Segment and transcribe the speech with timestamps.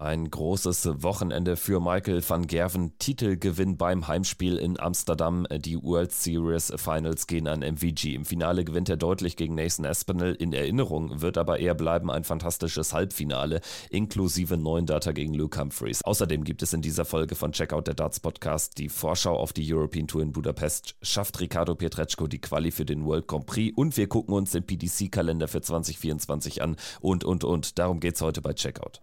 [0.00, 2.96] Ein großes Wochenende für Michael van Gerven.
[2.98, 5.46] Titelgewinn beim Heimspiel in Amsterdam.
[5.50, 8.14] Die World Series Finals gehen an MVG.
[8.14, 10.32] Im Finale gewinnt er deutlich gegen Nathan Aspinall.
[10.32, 13.60] In Erinnerung wird aber eher bleiben ein fantastisches Halbfinale,
[13.90, 16.02] inklusive neun Data gegen Luke Humphreys.
[16.02, 19.70] Außerdem gibt es in dieser Folge von Checkout der Darts Podcast die Vorschau auf die
[19.70, 20.94] European Tour in Budapest.
[21.02, 24.64] Schafft Ricardo Pietreczko die Quali für den World Grand Prix und wir gucken uns den
[24.64, 27.78] PDC-Kalender für 2024 an und, und, und.
[27.78, 29.02] Darum geht es heute bei Checkout.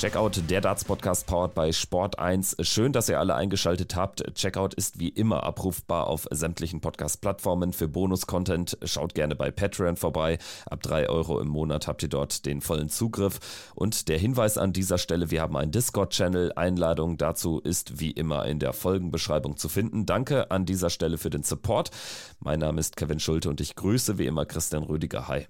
[0.00, 2.56] Checkout, der Darts Podcast powered by Sport 1.
[2.62, 4.24] Schön, dass ihr alle eingeschaltet habt.
[4.34, 7.74] Checkout ist wie immer abrufbar auf sämtlichen Podcast-Plattformen.
[7.74, 10.38] Für Bonus-Content schaut gerne bei Patreon vorbei.
[10.64, 13.72] Ab 3 Euro im Monat habt ihr dort den vollen Zugriff.
[13.74, 16.54] Und der Hinweis an dieser Stelle, wir haben einen Discord-Channel.
[16.56, 20.06] Einladung dazu ist wie immer in der Folgenbeschreibung zu finden.
[20.06, 21.90] Danke an dieser Stelle für den Support.
[22.38, 25.28] Mein Name ist Kevin Schulte und ich grüße wie immer Christian Rüdiger.
[25.28, 25.46] Hi.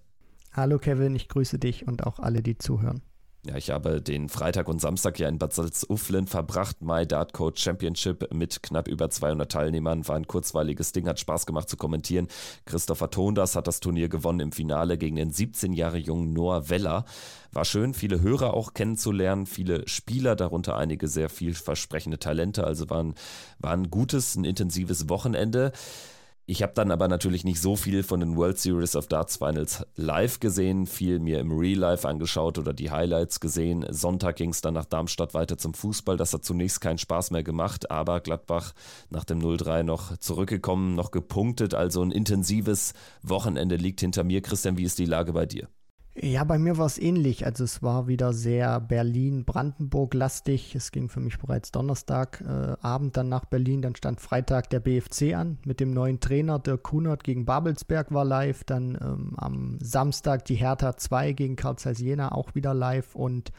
[0.53, 3.03] Hallo Kevin, ich grüße dich und auch alle, die zuhören.
[3.47, 6.83] Ja, ich habe den Freitag und Samstag ja in Bad Salzuflen verbracht.
[6.83, 10.07] My Dart Code Championship mit knapp über 200 Teilnehmern.
[10.07, 12.29] War ein kurzweiliges Ding, hat Spaß gemacht zu kommentieren.
[12.67, 17.07] Christopher Tondas hat das Turnier gewonnen im Finale gegen den 17 Jahre jungen Noah Weller.
[17.51, 22.65] War schön, viele Hörer auch kennenzulernen, viele Spieler, darunter einige sehr vielversprechende Talente.
[22.65, 23.15] Also war ein,
[23.59, 25.73] war ein gutes, ein intensives Wochenende.
[26.47, 29.87] Ich habe dann aber natürlich nicht so viel von den World Series of Darts Finals
[29.95, 33.87] live gesehen, viel mir im Real Life angeschaut oder die Highlights gesehen.
[33.91, 36.17] Sonntag ging es dann nach Darmstadt weiter zum Fußball.
[36.17, 38.73] Das hat zunächst keinen Spaß mehr gemacht, aber Gladbach
[39.11, 41.75] nach dem 0-3 noch zurückgekommen, noch gepunktet.
[41.75, 44.43] Also ein intensives Wochenende liegt hinter mir.
[44.43, 45.69] Christian, wie ist die Lage bei dir?
[46.15, 47.47] Ja, bei mir war es ähnlich.
[47.47, 50.75] Also es war wieder sehr Berlin-Brandenburg-lastig.
[50.75, 52.77] Es ging für mich bereits Donnerstag äh,
[53.13, 53.81] dann nach Berlin.
[53.81, 56.59] Dann stand Freitag der BFC an mit dem neuen Trainer.
[56.59, 58.65] Der Kunert gegen Babelsberg war live.
[58.65, 63.15] Dann ähm, am Samstag die Hertha 2 gegen Karl Zeiss Jena auch wieder live.
[63.15, 63.53] Und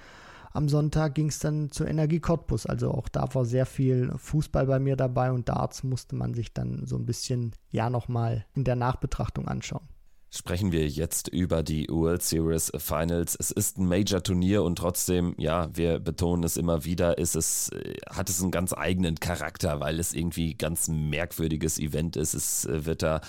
[0.52, 2.66] am Sonntag ging es dann zur Energie Cottbus.
[2.66, 6.54] Also auch da war sehr viel Fußball bei mir dabei und Darts musste man sich
[6.54, 9.88] dann so ein bisschen ja nochmal in der Nachbetrachtung anschauen
[10.34, 13.36] sprechen wir jetzt über die World Series Finals.
[13.38, 17.96] Es ist ein Major-Turnier und trotzdem, ja, wir betonen es immer wieder, ist es, äh,
[18.10, 22.34] hat es einen ganz eigenen Charakter, weil es irgendwie ganz merkwürdiges Event ist.
[22.34, 23.20] Es äh, wird da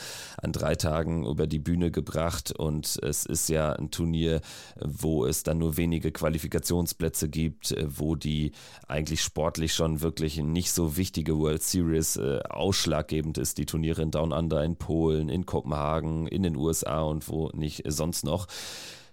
[0.40, 4.40] an drei Tagen über die Bühne gebracht und es ist ja ein Turnier,
[4.80, 8.52] wo es dann nur wenige Qualifikationsplätze gibt, äh, wo die
[8.86, 13.58] eigentlich sportlich schon wirklich nicht so wichtige World Series ausschlaggebend ist.
[13.58, 17.50] Die Turniere in Down Under in Polen, in Kopenhagen, in den USA USA und wo
[17.54, 18.46] nicht sonst noch.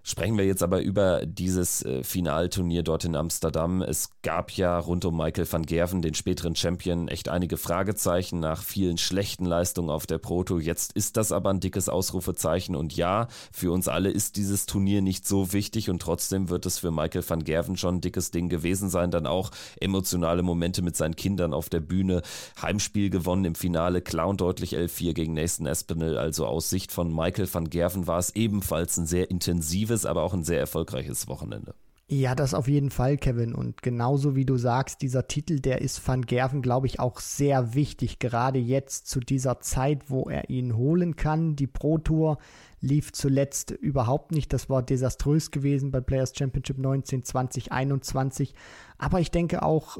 [0.01, 3.81] Sprechen wir jetzt aber über dieses äh, Finalturnier dort in Amsterdam.
[3.81, 8.63] Es gab ja rund um Michael van Gerven, den späteren Champion, echt einige Fragezeichen nach
[8.63, 10.57] vielen schlechten Leistungen auf der Proto.
[10.57, 15.01] Jetzt ist das aber ein dickes Ausrufezeichen und ja, für uns alle ist dieses Turnier
[15.01, 18.47] nicht so wichtig und trotzdem wird es für Michael van Gerven schon ein dickes Ding
[18.47, 19.11] gewesen sein.
[19.11, 22.21] Dann auch emotionale Momente mit seinen Kindern auf der Bühne.
[22.61, 26.17] Heimspiel gewonnen im Finale, Clown deutlich 11-4 gegen Nathan Espinel.
[26.17, 30.23] Also aus Sicht von Michael van Gerven war es ebenfalls ein sehr intensives intensives, aber
[30.23, 31.73] auch ein sehr erfolgreiches Wochenende.
[32.11, 33.53] Ja, das auf jeden Fall, Kevin.
[33.53, 37.75] Und genauso wie du sagst, dieser Titel, der ist Van Gerven, glaube ich, auch sehr
[37.75, 38.17] wichtig.
[38.17, 41.55] Gerade jetzt zu dieser Zeit, wo er ihn holen kann.
[41.55, 42.39] Die Pro Tour
[42.81, 44.53] lief zuletzt überhaupt nicht.
[44.53, 48.55] Das war desaströs gewesen bei Players Championship 19, 20, 21.
[48.97, 49.99] Aber ich denke auch,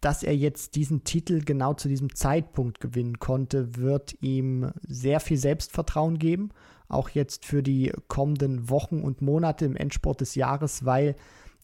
[0.00, 5.38] dass er jetzt diesen Titel genau zu diesem Zeitpunkt gewinnen konnte, wird ihm sehr viel
[5.38, 6.52] Selbstvertrauen geben
[6.88, 11.16] auch jetzt für die kommenden Wochen und Monate im Endsport des Jahres, weil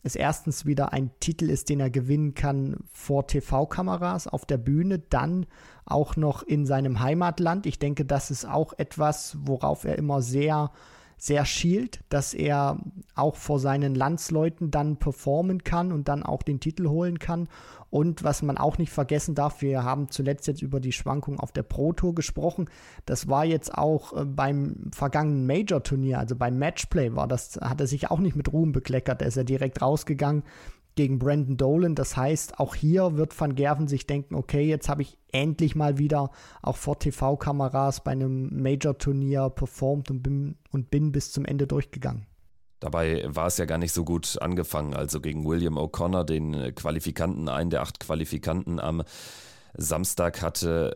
[0.02, 4.98] es erstens wieder ein Titel ist, den er gewinnen kann vor TV-Kameras auf der Bühne,
[4.98, 5.46] dann
[5.86, 7.64] auch noch in seinem Heimatland.
[7.64, 10.70] Ich denke, das ist auch etwas, worauf er immer sehr
[11.16, 12.78] sehr schielt, dass er
[13.14, 17.48] auch vor seinen Landsleuten dann performen kann und dann auch den Titel holen kann.
[17.91, 21.53] Und was man auch nicht vergessen darf, wir haben zuletzt jetzt über die Schwankungen auf
[21.53, 22.68] der Pro Tour gesprochen.
[23.06, 27.86] Das war jetzt auch äh, beim vergangenen Major-Turnier, also beim Matchplay war das, hat er
[27.86, 29.21] sich auch nicht mit Ruhm bekleckert.
[29.21, 30.42] Da ist er direkt rausgegangen
[30.94, 31.94] gegen Brandon Dolan.
[31.94, 35.98] Das heißt, auch hier wird Van Gerven sich denken, okay, jetzt habe ich endlich mal
[35.98, 36.30] wieder
[36.62, 42.26] auch vor TV-Kameras bei einem Major-Turnier performt und bin, und bin bis zum Ende durchgegangen.
[42.80, 44.94] Dabei war es ja gar nicht so gut angefangen.
[44.94, 49.02] Also gegen William O'Connor, den Qualifikanten, einen der acht Qualifikanten am
[49.76, 50.94] Samstag hatte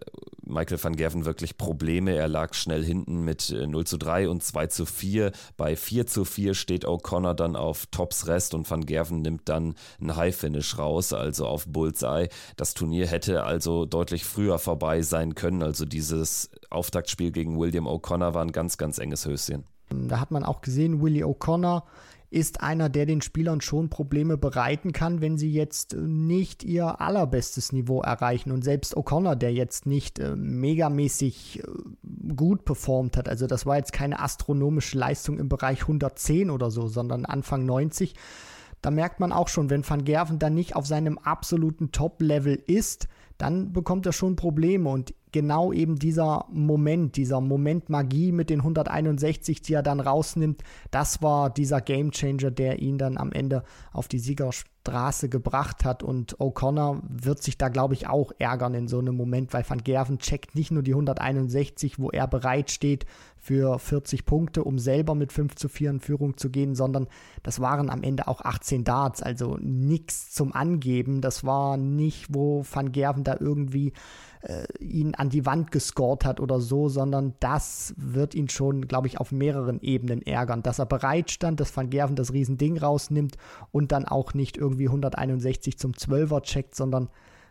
[0.49, 2.17] Michael van Gerven wirklich Probleme.
[2.17, 5.33] Er lag schnell hinten mit 0 äh, zu 3 und 2 zu 4.
[5.57, 9.75] Bei 4 zu 4 steht O'Connor dann auf Tops Rest und van Gerven nimmt dann
[10.01, 12.29] ein High-Finish raus, also auf Bullseye.
[12.57, 15.63] Das Turnier hätte also deutlich früher vorbei sein können.
[15.63, 19.65] Also dieses Auftaktspiel gegen William O'Connor war ein ganz, ganz enges Höschen.
[19.91, 21.85] Da hat man auch gesehen, Willie O'Connor
[22.31, 27.73] ist einer, der den Spielern schon Probleme bereiten kann, wenn sie jetzt nicht ihr allerbestes
[27.73, 28.51] Niveau erreichen.
[28.51, 33.77] Und selbst O'Connor, der jetzt nicht äh, megamäßig äh, gut performt hat, also das war
[33.77, 38.15] jetzt keine astronomische Leistung im Bereich 110 oder so, sondern Anfang 90.
[38.83, 43.09] Da merkt man auch schon, wenn Van Gerven dann nicht auf seinem absoluten Top-Level ist,
[43.39, 44.89] dann bekommt er schon Probleme.
[44.91, 50.63] Und genau eben dieser Moment, dieser Moment Magie mit den 161, die er dann rausnimmt,
[50.91, 53.63] das war dieser Gamechanger, der ihn dann am Ende
[53.93, 54.19] auf die
[54.89, 56.03] Siegerstraße gebracht hat.
[56.03, 59.83] Und O'Connor wird sich da, glaube ich, auch ärgern in so einem Moment, weil Van
[59.83, 63.07] Gerven checkt nicht nur die 161, wo er bereit steht
[63.39, 67.07] für 40 Punkte, um selber mit 5 zu 4 in Führung zu gehen, sondern
[67.43, 71.21] das waren am Ende auch 18 Darts, also nichts zum Angeben.
[71.21, 73.93] Das war nicht, wo Van Gerven da irgendwie
[74.43, 79.07] äh, ihn an die Wand gescored hat oder so, sondern das wird ihn schon, glaube
[79.09, 83.37] ich, auf mehreren Ebenen ärgern, dass er bereit stand, dass Van Gerven das Riesending rausnimmt
[83.73, 87.09] und dann auch nicht irgendwie 161 zum 12er checkt, sondern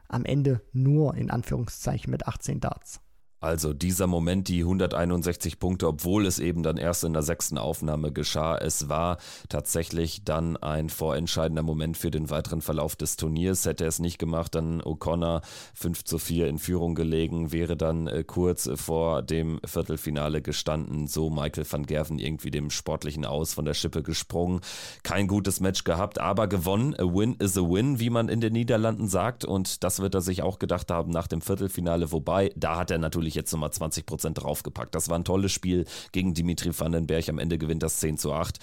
[0.07, 3.01] am Ende nur in Anführungszeichen mit 18 Darts.
[3.39, 8.11] Also dieser Moment, die 161 Punkte, obwohl es eben dann erst in der sechsten Aufnahme
[8.11, 8.57] geschah.
[8.57, 9.17] Es war
[9.47, 13.65] tatsächlich dann ein vorentscheidender Moment für den weiteren Verlauf des Turniers.
[13.65, 15.41] Hätte er es nicht gemacht, dann O'Connor
[15.75, 21.05] 5 zu 4 in Führung gelegen, wäre dann äh, kurz vor dem Viertelfinale gestanden.
[21.05, 24.61] So Michael van Gerven irgendwie dem sportlichen Aus von der Schippe gesprungen.
[25.03, 26.95] Kein gutes Match gehabt, aber gewonnen.
[26.95, 29.45] A win is a win, wie man in den Niederlanden sagt.
[29.45, 32.11] Und das wird er sich auch gedacht haben nach dem Viertelfinale.
[32.11, 34.95] Wobei, da hat er natürlich natürlich jetzt nochmal 20 Prozent draufgepackt.
[34.95, 37.27] Das war ein tolles Spiel gegen Dimitri Vandenberg.
[37.29, 38.59] Am Ende gewinnt das 10 zu 8.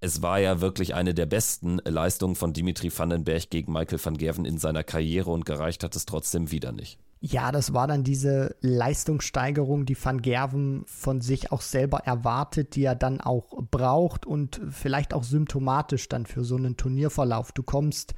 [0.00, 4.44] Es war ja wirklich eine der besten Leistungen von Dimitri Vandenberg gegen Michael van Gerven
[4.44, 6.98] in seiner Karriere und gereicht hat es trotzdem wieder nicht.
[7.20, 12.84] Ja, das war dann diese Leistungssteigerung, die Van Gerven von sich auch selber erwartet, die
[12.84, 17.52] er dann auch braucht und vielleicht auch symptomatisch dann für so einen Turnierverlauf.
[17.52, 18.14] Du kommst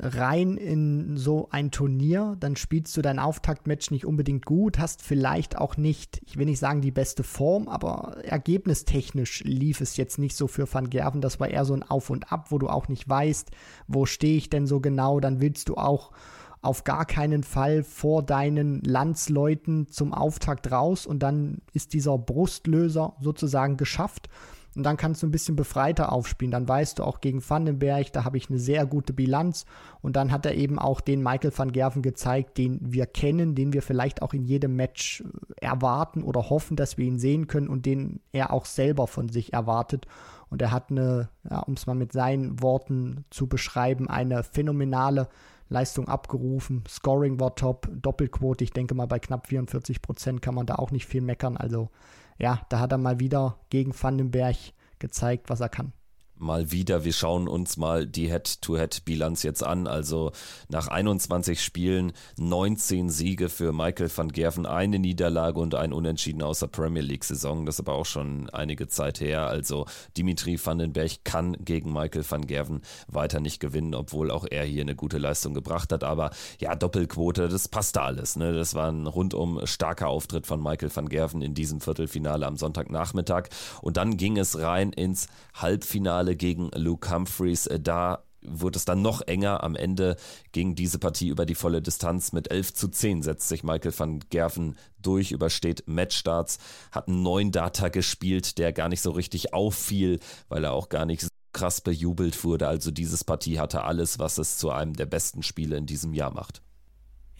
[0.00, 5.58] rein in so ein Turnier, dann spielst du dein Auftaktmatch nicht unbedingt gut, hast vielleicht
[5.58, 10.36] auch nicht, ich will nicht sagen die beste Form, aber ergebnistechnisch lief es jetzt nicht
[10.36, 11.20] so für Van Gerven.
[11.20, 13.50] Das war eher so ein Auf und Ab, wo du auch nicht weißt,
[13.88, 15.18] wo stehe ich denn so genau.
[15.18, 16.12] Dann willst du auch
[16.60, 23.14] auf gar keinen Fall vor deinen Landsleuten zum Auftakt raus und dann ist dieser Brustlöser
[23.20, 24.28] sozusagen geschafft.
[24.76, 26.52] Und dann kannst du ein bisschen befreiter aufspielen.
[26.52, 29.66] Dann weißt du auch gegen Vandenberg, da habe ich eine sehr gute Bilanz.
[30.02, 33.72] Und dann hat er eben auch den Michael van Gerven gezeigt, den wir kennen, den
[33.72, 37.68] wir vielleicht auch in jedem Match äh, erwarten oder hoffen, dass wir ihn sehen können
[37.68, 40.06] und den er auch selber von sich erwartet.
[40.50, 45.28] Und er hat eine, ja, um es mal mit seinen Worten zu beschreiben, eine phänomenale
[45.68, 46.84] Leistung abgerufen.
[46.88, 50.90] Scoring war top, Doppelquote, ich denke mal bei knapp 44 Prozent kann man da auch
[50.90, 51.56] nicht viel meckern.
[51.56, 51.90] Also
[52.38, 54.56] ja, da hat er mal wieder gegen Vandenberg
[54.98, 55.92] gezeigt, was er kann
[56.40, 57.04] mal wieder.
[57.04, 59.86] Wir schauen uns mal die Head-to-Head-Bilanz jetzt an.
[59.86, 60.32] Also
[60.68, 66.60] nach 21 Spielen 19 Siege für Michael van Gerven, eine Niederlage und ein Unentschieden aus
[66.60, 67.66] der Premier League-Saison.
[67.66, 69.46] Das ist aber auch schon einige Zeit her.
[69.46, 69.86] Also
[70.16, 74.96] Dimitri Vandenberg kann gegen Michael van Gerven weiter nicht gewinnen, obwohl auch er hier eine
[74.96, 76.04] gute Leistung gebracht hat.
[76.04, 78.36] Aber ja, Doppelquote, das passte alles.
[78.36, 78.52] Ne?
[78.52, 83.48] Das war ein rundum starker Auftritt von Michael van Gerven in diesem Viertelfinale am Sonntagnachmittag.
[83.82, 87.66] Und dann ging es rein ins Halbfinale Finale gegen Luke Humphreys.
[87.66, 89.62] Äh, da wurde es dann noch enger.
[89.64, 90.16] Am Ende
[90.52, 92.32] ging diese Partie über die volle Distanz.
[92.32, 96.58] Mit 11 zu 10 setzt sich Michael van Gerven durch, übersteht Matchstarts,
[96.92, 101.06] hat einen neuen Data gespielt, der gar nicht so richtig auffiel, weil er auch gar
[101.06, 102.68] nicht so krass bejubelt wurde.
[102.68, 106.32] Also dieses Partie hatte alles, was es zu einem der besten Spiele in diesem Jahr
[106.32, 106.62] macht.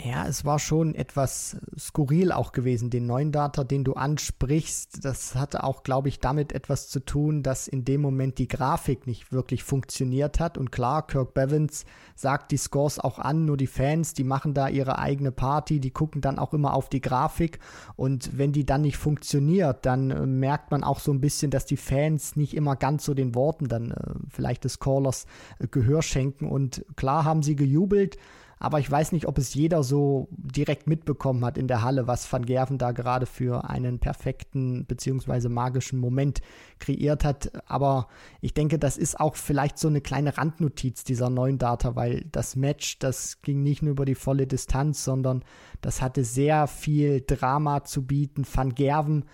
[0.00, 5.05] Ja, es war schon etwas skurril auch gewesen, den neuen Data, den du ansprichst.
[5.05, 9.09] Das hatte auch, glaube ich, damit etwas zu tun, dass in dem Moment die Grafik
[9.09, 10.57] nicht wirklich funktioniert hat.
[10.57, 14.69] Und klar, Kirk Bevins sagt die Scores auch an, nur die Fans, die machen da
[14.69, 17.59] ihre eigene Party, die gucken dann auch immer auf die Grafik.
[17.97, 21.67] Und wenn die dann nicht funktioniert, dann äh, merkt man auch so ein bisschen, dass
[21.67, 25.26] die Fans nicht immer ganz so den Worten dann äh, vielleicht des Callers
[25.59, 26.47] äh, Gehör schenken.
[26.47, 28.17] Und klar haben sie gejubelt
[28.61, 32.31] Aber ich weiß nicht, ob es jeder so direkt mitbekommen hat in der Halle, was
[32.31, 35.49] Van Gerven da gerade für einen perfekten bzw.
[35.49, 36.41] magischen Moment
[36.79, 37.53] kreiert hat.
[37.67, 38.09] Aber
[38.41, 42.57] ich denke, das ist auch vielleicht so eine kleine Randnotiz dieser neuen Data, weil das
[42.57, 45.45] Match, das ging nicht nur über die volle Distanz, sondern
[45.81, 48.45] das hatte sehr viel Drama zu bieten.
[48.53, 49.25] Van Gerven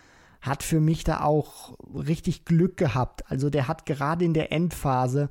[0.42, 3.30] hat für mich da auch richtig Glück gehabt.
[3.30, 5.30] Also der hat gerade in der Endphase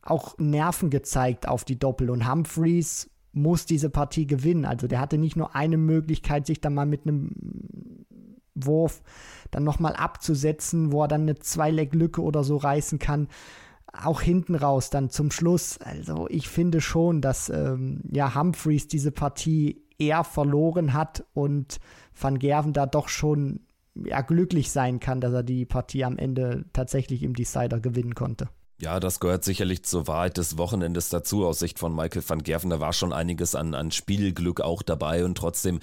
[0.00, 4.64] auch Nerven gezeigt auf die Doppel und Humphreys muss diese Partie gewinnen.
[4.64, 7.30] Also der hatte nicht nur eine Möglichkeit, sich dann mal mit einem
[8.54, 9.02] Wurf
[9.50, 13.28] dann nochmal abzusetzen, wo er dann eine Zwei-Leg-Lücke oder so reißen kann.
[13.92, 15.78] Auch hinten raus dann zum Schluss.
[15.78, 21.78] Also ich finde schon, dass ähm, ja Humphreys diese Partie eher verloren hat und
[22.18, 23.60] Van Gerven da doch schon
[23.94, 28.48] ja, glücklich sein kann, dass er die Partie am Ende tatsächlich im Decider gewinnen konnte.
[28.78, 32.68] Ja, das gehört sicherlich zur Wahrheit des Wochenendes dazu aus Sicht von Michael van Gerven.
[32.68, 35.80] Da war schon einiges an, an Spielglück auch dabei und trotzdem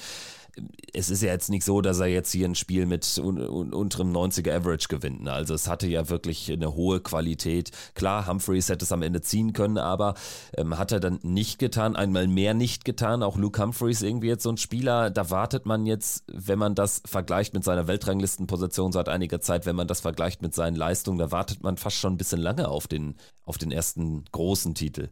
[0.93, 3.73] es ist ja jetzt nicht so, dass er jetzt hier ein Spiel mit un un
[3.73, 5.23] unterem 90er Average gewinnt.
[5.23, 5.31] Ne?
[5.31, 7.71] Also es hatte ja wirklich eine hohe Qualität.
[7.95, 10.13] Klar, Humphreys hätte es am Ende ziehen können, aber
[10.55, 13.23] ähm, hat er dann nicht getan, einmal mehr nicht getan.
[13.23, 17.01] Auch Luke Humphreys irgendwie jetzt so ein Spieler, da wartet man jetzt, wenn man das
[17.05, 21.31] vergleicht mit seiner Weltranglistenposition seit einiger Zeit, wenn man das vergleicht mit seinen Leistungen, da
[21.31, 25.09] wartet man fast schon ein bisschen lange auf den, auf den ersten großen Titel.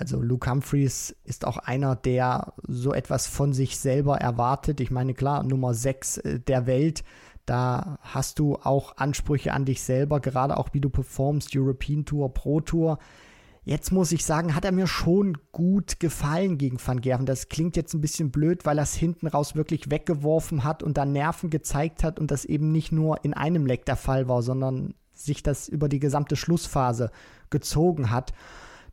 [0.00, 4.80] Also Luke Humphreys ist auch einer, der so etwas von sich selber erwartet.
[4.80, 7.04] Ich meine, klar, Nummer 6 äh, der Welt,
[7.44, 12.32] da hast du auch Ansprüche an dich selber, gerade auch wie du performst, European Tour,
[12.32, 12.98] Pro Tour.
[13.62, 17.26] Jetzt muss ich sagen, hat er mir schon gut gefallen gegen Van Gerven.
[17.26, 20.96] Das klingt jetzt ein bisschen blöd, weil er es hinten raus wirklich weggeworfen hat und
[20.96, 24.40] da Nerven gezeigt hat und das eben nicht nur in einem Leck der Fall war,
[24.40, 27.10] sondern sich das über die gesamte Schlussphase
[27.50, 28.32] gezogen hat.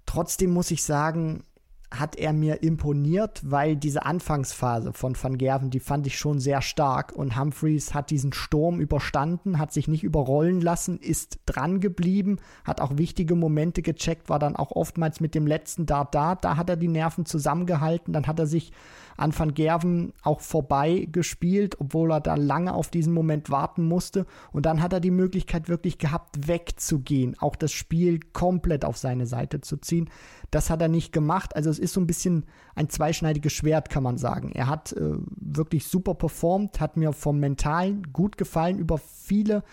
[0.08, 1.44] Trotzdem muss ich sagen,
[1.90, 6.62] hat er mir imponiert, weil diese Anfangsphase von Van Gerven, die fand ich schon sehr
[6.62, 12.40] stark und Humphreys hat diesen Sturm überstanden, hat sich nicht überrollen lassen, ist dran geblieben,
[12.66, 16.58] hat auch wichtige Momente gecheckt, war dann auch oftmals mit dem letzten Dart da, da
[16.58, 18.74] hat er die Nerven zusammengehalten, dann hat er sich
[19.18, 24.28] an Van Gerven auch vorbei gespielt, obwohl er da lange auf diesen Moment warten musste.
[24.52, 29.26] Und dann hat er die Möglichkeit wirklich gehabt, wegzugehen, auch das Spiel komplett auf seine
[29.26, 30.10] Seite zu ziehen.
[30.52, 31.56] Das hat er nicht gemacht.
[31.56, 34.52] Also es ist so ein bisschen ein zweischneidiges Schwert, kann man sagen.
[34.52, 39.64] Er hat äh, wirklich super performt, hat mir vom Mentalen gut gefallen über viele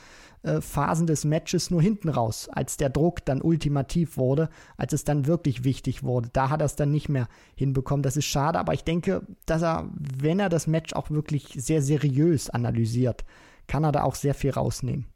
[0.43, 5.05] äh, Phasen des Matches nur hinten raus, als der Druck dann ultimativ wurde, als es
[5.05, 6.29] dann wirklich wichtig wurde.
[6.33, 8.03] Da hat er es dann nicht mehr hinbekommen.
[8.03, 11.81] Das ist schade, aber ich denke, dass er, wenn er das Match auch wirklich sehr
[11.81, 13.25] seriös analysiert,
[13.67, 15.07] kann er da auch sehr viel rausnehmen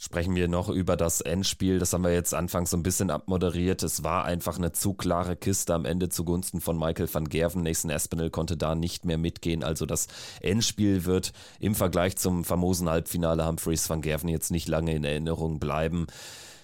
[0.00, 1.78] sprechen wir noch über das Endspiel.
[1.78, 3.82] Das haben wir jetzt anfangs so ein bisschen abmoderiert.
[3.82, 7.62] Es war einfach eine zu klare Kiste am Ende zugunsten von Michael van Gerven.
[7.62, 9.62] Nathan Espinel konnte da nicht mehr mitgehen.
[9.62, 10.06] Also das
[10.40, 15.60] Endspiel wird im Vergleich zum famosen Halbfinale Humphreys van Gerven jetzt nicht lange in Erinnerung
[15.60, 16.06] bleiben.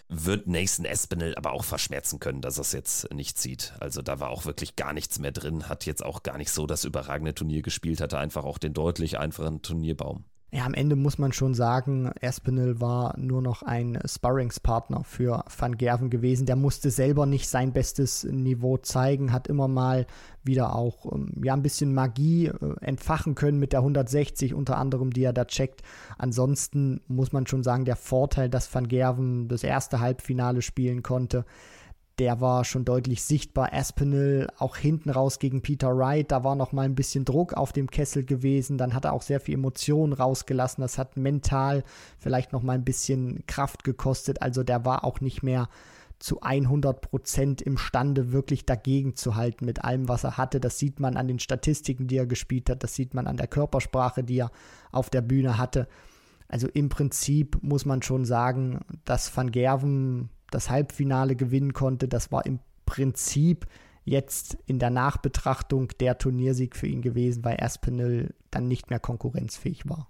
[0.08, 3.74] Wird Nathan Espinel aber auch verschmerzen können, dass er es jetzt nicht sieht.
[3.80, 5.68] Also da war auch wirklich gar nichts mehr drin.
[5.68, 9.18] Hat jetzt auch gar nicht so das überragende Turnier gespielt, hatte einfach auch den deutlich
[9.18, 10.24] einfachen Turnierbaum.
[10.52, 15.76] Ja, am Ende muss man schon sagen, Espinel war nur noch ein Sparringspartner für Van
[15.76, 16.46] Gerven gewesen.
[16.46, 20.06] Der musste selber nicht sein bestes Niveau zeigen, hat immer mal
[20.44, 25.12] wieder auch ähm, ja, ein bisschen Magie äh, entfachen können mit der 160, unter anderem,
[25.12, 25.82] die er da checkt.
[26.16, 31.44] Ansonsten muss man schon sagen, der Vorteil, dass Van Gerven das erste Halbfinale spielen konnte,
[32.18, 33.72] der war schon deutlich sichtbar.
[33.72, 37.72] Aspinall auch hinten raus gegen Peter Wright, da war noch mal ein bisschen Druck auf
[37.72, 38.78] dem Kessel gewesen.
[38.78, 40.80] Dann hat er auch sehr viel Emotionen rausgelassen.
[40.80, 41.84] Das hat mental
[42.18, 44.40] vielleicht noch mal ein bisschen Kraft gekostet.
[44.40, 45.68] Also der war auch nicht mehr
[46.18, 50.60] zu 100 Prozent imstande, wirklich dagegen zu halten mit allem, was er hatte.
[50.60, 52.82] Das sieht man an den Statistiken, die er gespielt hat.
[52.82, 54.50] Das sieht man an der Körpersprache, die er
[54.92, 55.86] auf der Bühne hatte.
[56.48, 62.08] Also im Prinzip muss man schon sagen, dass Van Gerven das Halbfinale gewinnen konnte.
[62.08, 63.66] Das war im Prinzip
[64.04, 69.88] jetzt in der Nachbetrachtung der Turniersieg für ihn gewesen, weil Aspinall dann nicht mehr konkurrenzfähig
[69.88, 70.08] war.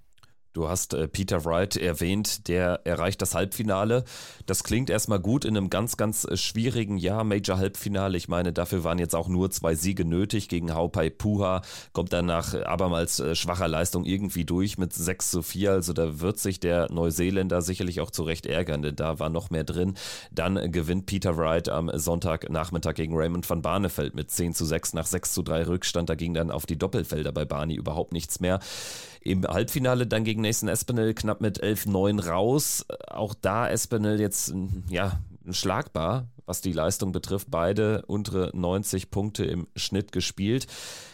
[0.56, 4.04] Du hast äh, Peter Wright erwähnt, der erreicht das Halbfinale.
[4.46, 8.16] Das klingt erstmal gut in einem ganz, ganz äh, schwierigen Jahr, Major-Halbfinale.
[8.16, 11.60] Ich meine, dafür waren jetzt auch nur zwei Siege nötig gegen Haupai Puha.
[11.92, 15.72] Kommt dann nach äh, abermals äh, schwacher Leistung irgendwie durch mit 6 zu 4.
[15.72, 19.50] Also da wird sich der Neuseeländer sicherlich auch zu Recht ärgern, denn da war noch
[19.50, 19.92] mehr drin.
[20.32, 25.04] Dann gewinnt Peter Wright am Sonntagnachmittag gegen Raymond van Barneveld mit 10 zu 6 nach
[25.04, 26.08] 6 zu 3 Rückstand.
[26.08, 28.58] Da ging dann auf die Doppelfelder bei Barney überhaupt nichts mehr.
[29.26, 32.86] Im Halbfinale dann gegen Nathan Espinel knapp mit 11-9 raus.
[33.08, 34.54] Auch da Espinel jetzt,
[34.88, 35.18] ja,
[35.50, 37.50] schlagbar, was die Leistung betrifft.
[37.50, 40.68] Beide untere 90 Punkte im Schnitt gespielt.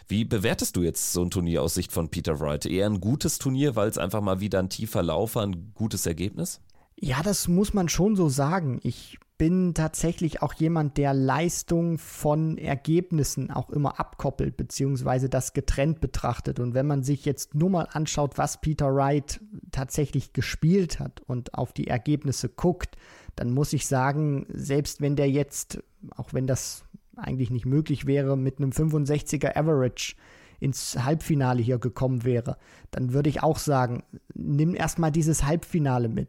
[0.09, 2.67] Wie bewertest du jetzt so ein Turnier aus Sicht von Peter Wright?
[2.67, 6.05] Eher ein gutes Turnier, weil es einfach mal wieder ein tiefer Lauf war, ein gutes
[6.05, 6.61] Ergebnis?
[6.97, 8.79] Ja, das muss man schon so sagen.
[8.83, 16.01] Ich bin tatsächlich auch jemand, der Leistung von Ergebnissen auch immer abkoppelt, beziehungsweise das getrennt
[16.01, 16.61] betrachtet.
[16.61, 21.55] Und wenn man sich jetzt nur mal anschaut, was Peter Wright tatsächlich gespielt hat und
[21.55, 22.97] auf die Ergebnisse guckt,
[23.35, 25.83] dann muss ich sagen, selbst wenn der jetzt,
[26.17, 26.85] auch wenn das
[27.17, 30.15] eigentlich nicht möglich wäre, mit einem 65er Average
[30.61, 32.57] ins Halbfinale hier gekommen wäre,
[32.93, 36.29] dann würde ich auch sagen, nimm erstmal dieses Halbfinale mit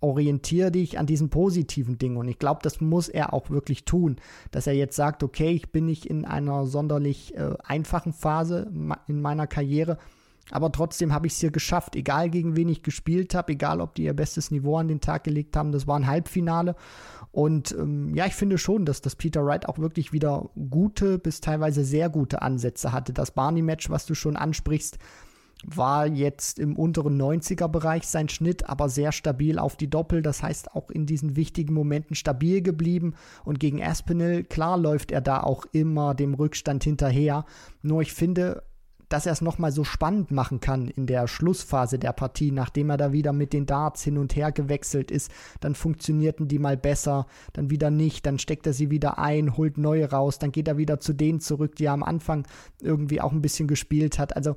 [0.00, 2.16] orientiere dich an diesen positiven Dingen.
[2.16, 4.16] Und ich glaube, das muss er auch wirklich tun,
[4.50, 8.70] dass er jetzt sagt, okay, ich bin nicht in einer sonderlich äh, einfachen Phase
[9.08, 9.98] in meiner Karriere,
[10.50, 13.94] aber trotzdem habe ich es hier geschafft, egal gegen wen ich gespielt habe, egal ob
[13.94, 16.76] die ihr bestes Niveau an den Tag gelegt haben, das war ein Halbfinale.
[17.32, 21.40] Und ähm, ja, ich finde schon, dass das Peter Wright auch wirklich wieder gute bis
[21.40, 23.12] teilweise sehr gute Ansätze hatte.
[23.12, 24.98] Das Barney-Match, was du schon ansprichst,
[25.64, 30.22] war jetzt im unteren 90er-Bereich sein Schnitt, aber sehr stabil auf die Doppel.
[30.22, 33.14] Das heißt, auch in diesen wichtigen Momenten stabil geblieben.
[33.44, 37.46] Und gegen Aspinall, klar läuft er da auch immer dem Rückstand hinterher.
[37.82, 38.62] Nur ich finde,
[39.08, 42.96] dass er es nochmal so spannend machen kann in der Schlussphase der Partie, nachdem er
[42.96, 47.26] da wieder mit den Darts hin und her gewechselt ist, dann funktionierten die mal besser,
[47.52, 50.76] dann wieder nicht, dann steckt er sie wieder ein, holt neue raus, dann geht er
[50.76, 52.46] wieder zu denen zurück, die er am Anfang
[52.80, 54.34] irgendwie auch ein bisschen gespielt hat.
[54.34, 54.56] Also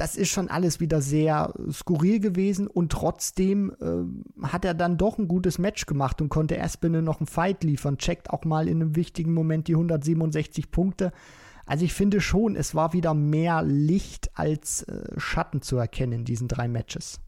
[0.00, 5.18] das ist schon alles wieder sehr skurril gewesen und trotzdem äh, hat er dann doch
[5.18, 8.80] ein gutes Match gemacht und konnte Aspinall noch einen Fight liefern, checkt auch mal in
[8.80, 11.12] einem wichtigen Moment die 167 Punkte.
[11.66, 16.24] Also ich finde schon, es war wieder mehr Licht als äh, Schatten zu erkennen in
[16.24, 17.20] diesen drei Matches.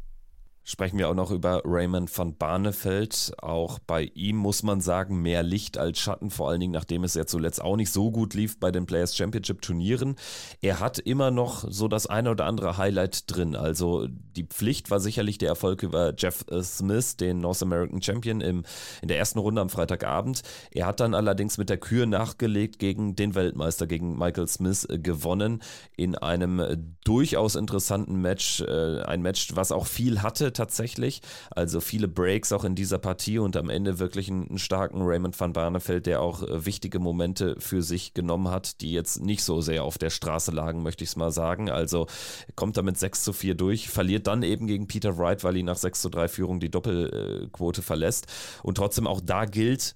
[0.64, 3.33] Sprechen wir auch noch über Raymond van Barneveld.
[3.38, 7.14] Auch bei ihm muss man sagen, mehr Licht als Schatten, vor allen Dingen nachdem es
[7.14, 10.14] ja zuletzt auch nicht so gut lief bei den Players Championship Turnieren.
[10.61, 13.57] Er hat immer noch so das eine oder andere Highlight drin.
[13.57, 18.62] Also die Pflicht war sicherlich der Erfolg über Jeff Smith, den North American Champion im,
[19.02, 20.42] in der ersten Runde am Freitagabend.
[20.71, 25.61] Er hat dann allerdings mit der Kür nachgelegt gegen den Weltmeister, gegen Michael Smith gewonnen
[25.97, 28.61] in einem durchaus interessanten Match.
[28.61, 31.23] Äh, ein Match, was auch viel hatte tatsächlich.
[31.50, 35.52] Also viele Breaks auch in dieser Partie und am Ende wirklich einen, starken Raymond van
[35.52, 39.85] Barneveld, der auch äh, wichtige Momente für sich genommen hat, die jetzt nicht so sehr
[39.85, 41.71] auf der Straße lagen, möchte ich es mal sagen.
[41.71, 42.06] Also
[42.55, 45.76] kommt damit 6 zu 4 durch, verliert dann eben gegen Peter Wright, weil ihn nach
[45.76, 48.26] 6 zu 3 Führung die Doppelquote verlässt.
[48.62, 49.94] Und trotzdem auch da gilt,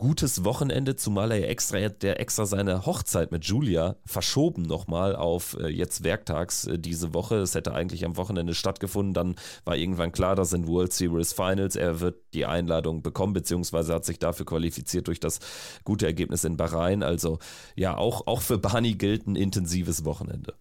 [0.00, 5.68] gutes Wochenende, zumal er extra, der extra seine Hochzeit mit Julia verschoben nochmal auf äh,
[5.68, 7.36] jetzt werktags äh, diese Woche.
[7.36, 9.14] Es hätte eigentlich am Wochenende stattgefunden.
[9.14, 11.76] Dann war irgendwann klar, das sind World Series Finals.
[11.76, 15.38] Er wird die Einladung bekommen, beziehungsweise hat sich dafür qualifiziert durch das
[15.84, 17.04] gute Ergebnis in Bahrain.
[17.04, 17.38] Also
[17.76, 20.54] ja, auch, auch für Barney gilt ein intensives Wochenende.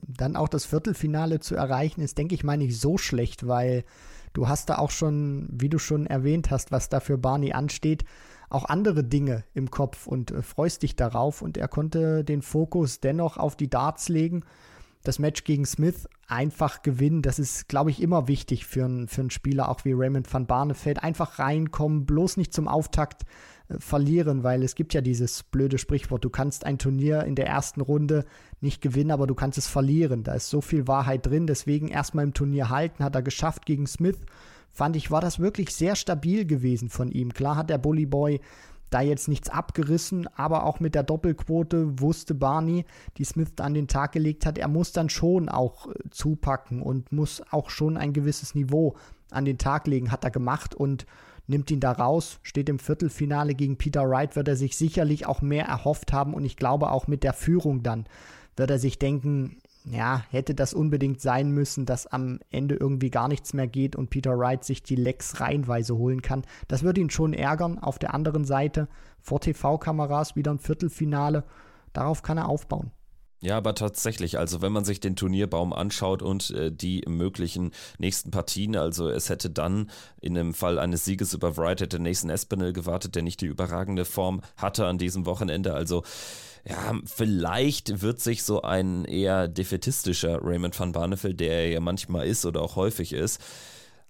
[0.00, 3.84] Dann auch das Viertelfinale zu erreichen, ist, denke ich mal, nicht so schlecht, weil
[4.32, 8.04] du hast da auch schon, wie du schon erwähnt hast, was da für Barney ansteht
[8.48, 11.42] auch andere Dinge im Kopf und äh, freust dich darauf.
[11.42, 14.44] Und er konnte den Fokus dennoch auf die Darts legen.
[15.02, 19.20] Das Match gegen Smith einfach gewinnen, das ist, glaube ich, immer wichtig für, ein, für
[19.20, 21.02] einen Spieler, auch wie Raymond van Barneveld.
[21.02, 23.22] Einfach reinkommen, bloß nicht zum Auftakt
[23.68, 27.46] äh, verlieren, weil es gibt ja dieses blöde Sprichwort, du kannst ein Turnier in der
[27.46, 28.24] ersten Runde
[28.60, 30.24] nicht gewinnen, aber du kannst es verlieren.
[30.24, 33.86] Da ist so viel Wahrheit drin, deswegen erstmal im Turnier halten, hat er geschafft gegen
[33.86, 34.18] Smith
[34.76, 37.32] fand ich, war das wirklich sehr stabil gewesen von ihm.
[37.32, 38.40] Klar hat der Bully Boy
[38.90, 42.84] da jetzt nichts abgerissen, aber auch mit der Doppelquote wusste Barney,
[43.16, 47.10] die Smith an den Tag gelegt hat, er muss dann schon auch äh, zupacken und
[47.10, 48.94] muss auch schon ein gewisses Niveau
[49.30, 51.06] an den Tag legen, hat er gemacht und
[51.46, 55.40] nimmt ihn da raus, steht im Viertelfinale gegen Peter Wright, wird er sich sicherlich auch
[55.40, 58.04] mehr erhofft haben und ich glaube auch mit der Führung dann
[58.56, 63.28] wird er sich denken, ja, hätte das unbedingt sein müssen, dass am Ende irgendwie gar
[63.28, 66.42] nichts mehr geht und Peter Wright sich die Lecks reihenweise holen kann.
[66.66, 67.78] Das würde ihn schon ärgern.
[67.78, 68.88] Auf der anderen Seite
[69.20, 71.44] vor TV-Kameras wieder ein Viertelfinale.
[71.92, 72.90] Darauf kann er aufbauen.
[73.40, 78.30] Ja, aber tatsächlich, also wenn man sich den Turnierbaum anschaut und äh, die möglichen nächsten
[78.30, 82.72] Partien, also es hätte dann in dem Fall eines Sieges über Wright hätte Nathan Espinel
[82.72, 85.74] gewartet, der nicht die überragende Form hatte an diesem Wochenende.
[85.74, 86.02] Also
[86.68, 92.26] ja, vielleicht wird sich so ein eher defetistischer Raymond van Barneveld, der er ja manchmal
[92.26, 93.40] ist oder auch häufig ist,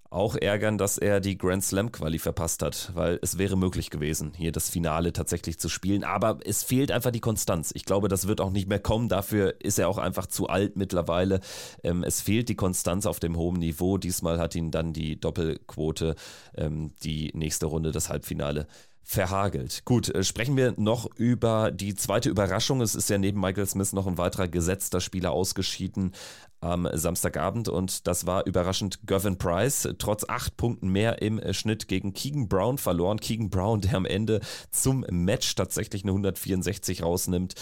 [0.08, 4.32] auch ärgern, dass er die Grand Slam Quali verpasst hat, weil es wäre möglich gewesen,
[4.34, 6.04] hier das Finale tatsächlich zu spielen.
[6.04, 7.72] Aber es fehlt einfach die Konstanz.
[7.74, 9.10] Ich glaube, das wird auch nicht mehr kommen.
[9.10, 11.40] Dafür ist er auch einfach zu alt mittlerweile.
[11.82, 13.98] Ähm, es fehlt die Konstanz auf dem hohen Niveau.
[13.98, 16.14] Diesmal hat ihn dann die Doppelquote,
[16.56, 18.66] ähm, die nächste Runde, das Halbfinale
[19.08, 19.84] verhagelt.
[19.84, 22.80] Gut, äh, sprechen wir noch über die zweite Überraschung.
[22.80, 26.12] Es ist ja neben Michael Smith noch ein weiterer gesetzter Spieler ausgeschieden
[26.60, 29.88] am Samstagabend und das war überraschend Gavin Price.
[29.98, 33.20] Trotz acht Punkten mehr im äh, Schnitt gegen Keegan Brown verloren.
[33.20, 34.40] Keegan Brown, der am Ende
[34.72, 37.54] zum Match tatsächlich eine 164 rausnimmt.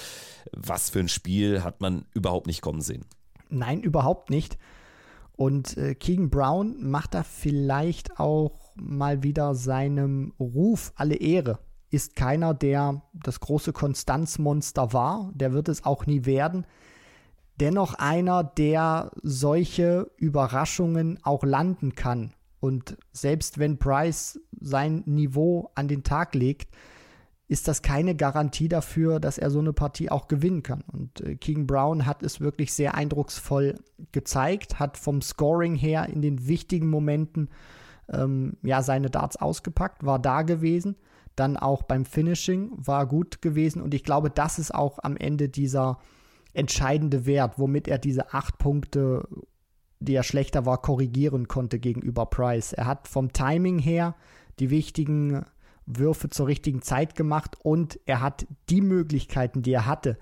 [0.51, 3.05] Was für ein Spiel hat man überhaupt nicht kommen sehen.
[3.51, 4.57] Nein, überhaupt nicht.
[5.37, 11.59] Und äh, Keegan Brown macht da vielleicht auch mal wieder seinem Ruf alle Ehre.
[11.91, 16.67] Ist keiner, der das große Konstanzmonster war, der wird es auch nie werden.
[17.61, 22.35] Dennoch einer, der solche Überraschungen auch landen kann.
[22.59, 26.75] Und selbst wenn Price sein Niveau an den Tag legt,
[27.47, 30.83] ist das keine Garantie dafür, dass er so eine Partie auch gewinnen kann.
[30.91, 33.77] Und äh, King Brown hat es wirklich sehr eindrucksvoll
[34.13, 37.51] gezeigt, hat vom Scoring her in den wichtigen Momenten
[38.13, 40.97] ähm, ja seine Darts ausgepackt, war da gewesen.
[41.37, 45.49] Dann auch beim Finishing war gut gewesen und ich glaube, das ist auch am Ende
[45.49, 45.99] dieser
[46.53, 49.27] entscheidende Wert, womit er diese acht Punkte,
[49.99, 52.73] die er schlechter war, korrigieren konnte gegenüber Price.
[52.73, 54.15] Er hat vom Timing her
[54.61, 55.45] die wichtigen
[55.87, 60.17] Würfe zur richtigen Zeit gemacht und er hat die Möglichkeiten, die er hatte,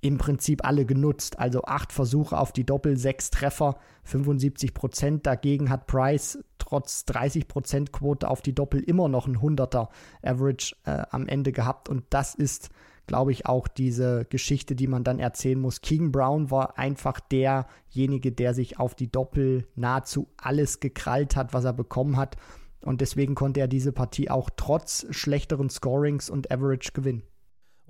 [0.00, 1.38] im Prinzip alle genutzt.
[1.38, 5.26] Also acht Versuche auf die Doppel, sechs Treffer, 75 Prozent.
[5.26, 9.88] Dagegen hat Price trotz 30 Prozent Quote auf die Doppel immer noch ein 100er
[10.22, 11.88] Average äh, am Ende gehabt.
[11.88, 12.70] Und das ist,
[13.06, 15.80] glaube ich, auch diese Geschichte, die man dann erzählen muss.
[15.80, 21.64] King Brown war einfach derjenige, der sich auf die Doppel nahezu alles gekrallt hat, was
[21.64, 22.36] er bekommen hat.
[22.82, 27.22] Und deswegen konnte er diese Partie auch trotz schlechteren Scorings und Average gewinnen.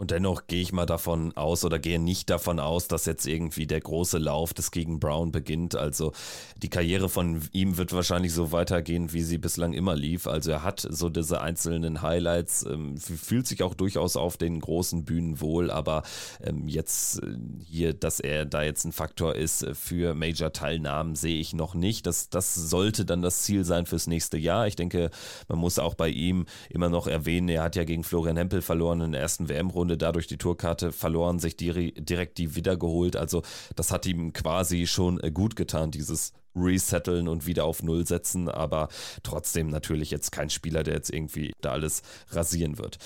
[0.01, 3.67] Und dennoch gehe ich mal davon aus oder gehe nicht davon aus, dass jetzt irgendwie
[3.67, 5.77] der große Lauf des gegen Brown beginnt.
[5.77, 6.13] Also
[6.57, 10.27] die Karriere von ihm wird wahrscheinlich so weitergehen, wie sie bislang immer lief.
[10.27, 15.05] Also er hat so diese einzelnen Highlights, ähm, fühlt sich auch durchaus auf den großen
[15.05, 16.03] Bühnen wohl, aber
[16.43, 17.37] ähm, jetzt äh,
[17.67, 22.07] hier, dass er da jetzt ein Faktor ist für Major-Teilnahmen, sehe ich noch nicht.
[22.07, 24.67] Das, das sollte dann das Ziel sein fürs nächste Jahr.
[24.67, 25.11] Ich denke,
[25.47, 29.03] man muss auch bei ihm immer noch erwähnen, er hat ja gegen Florian Hempel verloren
[29.03, 33.17] in der ersten WM-Runde Runde dadurch die Tourkarte verloren, sich direkt die wiedergeholt.
[33.17, 33.43] Also
[33.77, 38.49] das hat ihm quasi schon äh, gut getan, dieses resetteln und wieder auf Null setzen,
[38.49, 38.89] aber
[39.23, 42.99] trotzdem natürlich jetzt kein Spieler, der jetzt irgendwie da alles rasieren wird.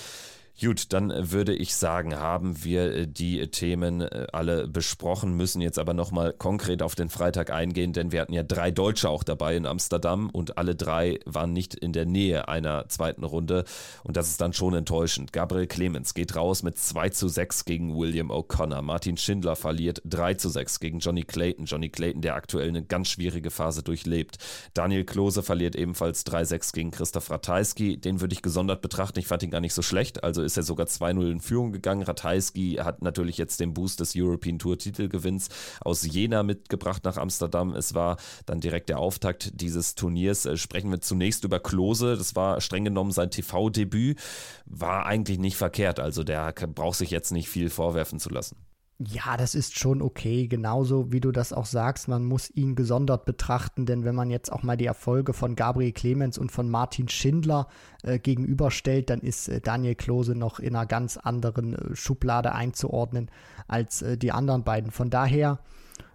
[0.60, 5.80] Gut, dann würde ich sagen, haben wir äh, die Themen äh, alle besprochen, müssen jetzt
[5.80, 9.56] aber nochmal konkret auf den Freitag eingehen, denn wir hatten ja drei Deutsche auch dabei
[9.56, 13.64] in Amsterdam und alle drei waren nicht in der Nähe einer zweiten Runde
[14.04, 15.32] und das ist dann schon enttäuschend.
[15.32, 18.82] Gabriel Clemens geht raus mit 2 zu 6 gegen William O'Connor.
[18.82, 21.64] Martin Schindler verliert 3 zu 6 gegen Johnny Clayton.
[21.64, 24.38] Johnny Clayton, der aktuell eine ganz schwierige Phase durchlebt.
[24.72, 27.96] Daniel Klose verliert ebenfalls 3-6 gegen Christoph Ratajski.
[27.96, 29.18] Den würde ich gesondert betrachten.
[29.18, 30.22] Ich fand ihn gar nicht so schlecht.
[30.22, 32.02] Also ist er sogar 2-0 in Führung gegangen.
[32.02, 35.48] Ratajski hat natürlich jetzt den Boost des European Tour Titelgewinns
[35.80, 37.74] aus Jena mitgebracht nach Amsterdam.
[37.74, 40.46] Es war dann direkt der Auftakt dieses Turniers.
[40.46, 42.16] Äh, sprechen wir zunächst über Klose.
[42.16, 44.20] Das war streng genommen sein TV-Debüt.
[44.66, 46.00] War eigentlich nicht verkehrt.
[46.00, 48.56] Also der braucht sich jetzt nicht viel vorwerfen zu lassen.
[48.98, 52.06] Ja, das ist schon okay, genauso wie du das auch sagst.
[52.06, 55.90] Man muss ihn gesondert betrachten, denn wenn man jetzt auch mal die Erfolge von Gabriel
[55.90, 57.66] Clemens und von Martin Schindler
[58.04, 63.32] äh, gegenüberstellt, dann ist äh, Daniel Klose noch in einer ganz anderen äh, Schublade einzuordnen
[63.66, 64.92] als äh, die anderen beiden.
[64.92, 65.58] Von daher,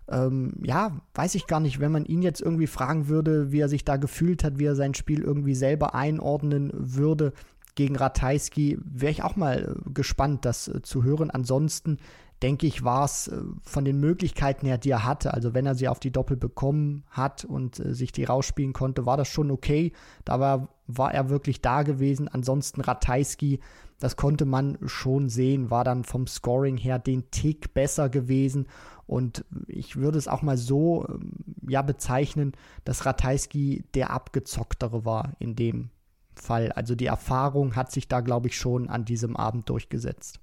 [0.08, 3.70] ähm, ja, weiß ich gar nicht, wenn man ihn jetzt irgendwie fragen würde, wie er
[3.70, 7.34] sich da gefühlt hat, wie er sein Spiel irgendwie selber einordnen würde
[7.76, 11.30] gegen Ratajski, wäre ich auch mal äh, gespannt, das äh, zu hören.
[11.30, 11.98] Ansonsten
[12.41, 15.75] denke ich, war es äh, von den Möglichkeiten her, die er hatte, also wenn er
[15.75, 19.52] sie auf die Doppel bekommen hat und äh, sich die rausspielen konnte, war das schon
[19.52, 19.91] okay.
[20.25, 22.28] Da war, war er wirklich da gewesen.
[22.28, 23.60] Ansonsten Ratajski,
[23.99, 28.67] das konnte man schon sehen, war dann vom Scoring her den Tick besser gewesen.
[29.06, 31.32] Und ich würde es auch mal so ähm,
[31.67, 32.54] ja bezeichnen,
[32.86, 35.89] dass Ratajski der abgezocktere war in dem
[36.36, 36.71] Fall.
[36.71, 40.39] Also die Erfahrung hat sich da, glaube ich, schon an diesem Abend durchgesetzt.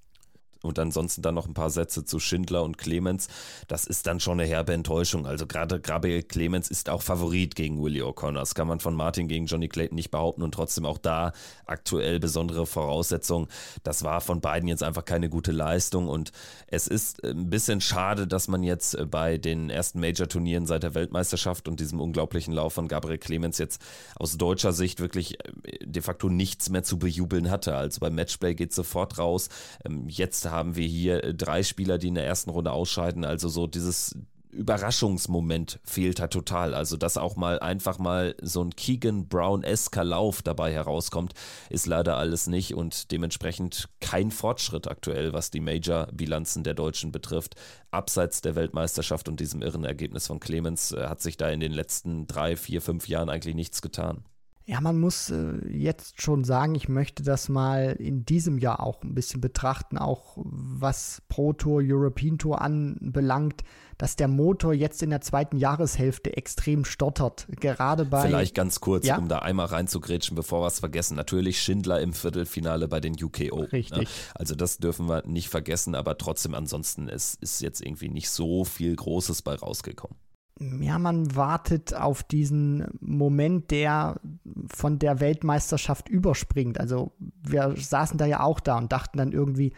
[0.66, 3.28] Und ansonsten dann noch ein paar Sätze zu Schindler und Clemens.
[3.68, 5.26] Das ist dann schon eine herbe Enttäuschung.
[5.26, 8.40] Also gerade Gabriel Clemens ist auch Favorit gegen Willie O'Connor.
[8.40, 11.32] Das kann man von Martin gegen Johnny Clayton nicht behaupten und trotzdem auch da
[11.66, 13.48] aktuell besondere Voraussetzungen.
[13.82, 16.32] Das war von beiden jetzt einfach keine gute Leistung und
[16.66, 21.68] es ist ein bisschen schade, dass man jetzt bei den ersten Major-Turnieren seit der Weltmeisterschaft
[21.68, 23.80] und diesem unglaublichen Lauf von Gabriel Clemens jetzt
[24.16, 27.74] aus deutscher Sicht wirklich äh, de facto nichts mehr zu bejubeln hatte.
[27.74, 29.48] Also beim Matchplay geht sofort raus.
[29.84, 33.24] Ähm, jetzt haben wir hier äh, drei Spieler, die in der ersten Runde ausscheiden.
[33.24, 34.16] Also so dieses
[34.56, 36.74] Überraschungsmoment fehlt halt total.
[36.74, 41.34] Also, dass auch mal einfach mal so ein Keegan Brown-esker Lauf dabei herauskommt,
[41.70, 47.54] ist leider alles nicht und dementsprechend kein Fortschritt aktuell, was die Major-Bilanzen der Deutschen betrifft.
[47.90, 51.72] Abseits der Weltmeisterschaft und diesem irren Ergebnis von Clemens äh, hat sich da in den
[51.72, 54.24] letzten drei, vier, fünf Jahren eigentlich nichts getan.
[54.68, 59.00] Ja, man muss äh, jetzt schon sagen, ich möchte das mal in diesem Jahr auch
[59.04, 63.62] ein bisschen betrachten, auch was Pro Tour, European Tour anbelangt,
[63.96, 67.46] dass der Motor jetzt in der zweiten Jahreshälfte extrem stottert.
[67.60, 68.26] Gerade bei.
[68.26, 69.18] Vielleicht ganz kurz, ja?
[69.18, 71.16] um da einmal reinzugrätschen, bevor wir es vergessen.
[71.16, 73.60] Natürlich Schindler im Viertelfinale bei den UKO.
[73.62, 73.72] Ne?
[73.72, 73.98] Richtig.
[73.98, 74.06] Ne?
[74.34, 78.64] Also das dürfen wir nicht vergessen, aber trotzdem ansonsten ist, ist jetzt irgendwie nicht so
[78.64, 80.18] viel Großes bei rausgekommen
[80.58, 84.20] ja, man wartet auf diesen Moment, der
[84.68, 86.80] von der Weltmeisterschaft überspringt.
[86.80, 89.72] Also wir saßen da ja auch da und dachten dann irgendwie,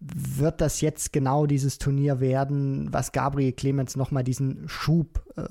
[0.00, 5.44] wird das jetzt genau dieses Turnier werden, was Gabriel Clemens nochmal diesen Schub äh,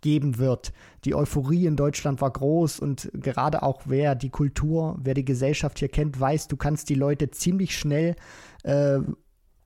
[0.00, 0.72] geben wird.
[1.04, 5.78] Die Euphorie in Deutschland war groß und gerade auch wer die Kultur, wer die Gesellschaft
[5.80, 8.14] hier kennt, weiß, du kannst die Leute ziemlich schnell
[8.62, 9.00] äh,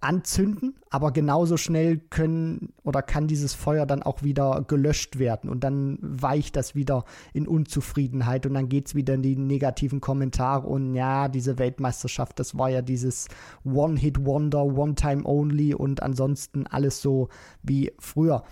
[0.02, 5.64] anzünden, aber genauso schnell können oder kann dieses Feuer dann auch wieder gelöscht werden und
[5.64, 10.66] dann weicht das wieder in Unzufriedenheit und dann geht es wieder in die negativen Kommentare
[10.66, 13.28] und ja, diese Weltmeisterschaft, das war ja dieses
[13.64, 17.28] One-Hit-Wonder, One-Time-Only und ansonsten alles so
[17.62, 18.42] wie früher.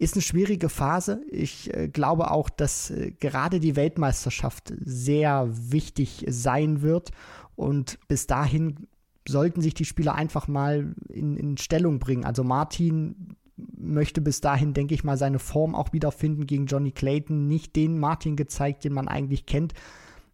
[0.00, 1.20] Ist eine schwierige Phase.
[1.28, 7.10] Ich äh, glaube auch, dass äh, gerade die Weltmeisterschaft sehr wichtig sein wird.
[7.54, 8.86] Und bis dahin
[9.30, 12.24] sollten sich die Spieler einfach mal in, in Stellung bringen.
[12.24, 13.36] Also Martin
[13.76, 17.46] möchte bis dahin, denke ich mal, seine Form auch wiederfinden gegen Johnny Clayton.
[17.46, 19.74] Nicht den Martin gezeigt, den man eigentlich kennt.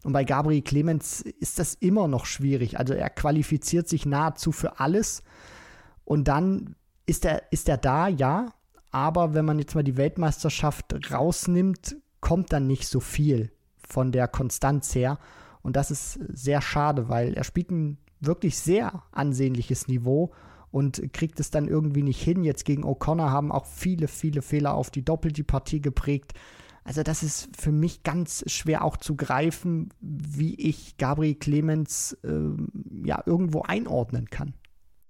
[0.04, 2.78] Und bei Gabriel Clemens ist das immer noch schwierig.
[2.78, 5.22] Also er qualifiziert sich nahezu für alles.
[6.04, 8.52] Und dann ist er, ist er da, ja.
[8.90, 14.28] Aber wenn man jetzt mal die Weltmeisterschaft rausnimmt, kommt dann nicht so viel von der
[14.28, 15.18] Konstanz her.
[15.62, 20.32] Und das ist sehr schade, weil er spielt ein wirklich sehr ansehnliches Niveau
[20.70, 22.44] und kriegt es dann irgendwie nicht hin.
[22.44, 26.34] Jetzt gegen O'Connor haben auch viele, viele Fehler auf die Doppel die Partie geprägt.
[26.84, 32.50] Also das ist für mich ganz schwer auch zu greifen, wie ich Gabriel Clemens äh,
[33.04, 34.54] ja irgendwo einordnen kann.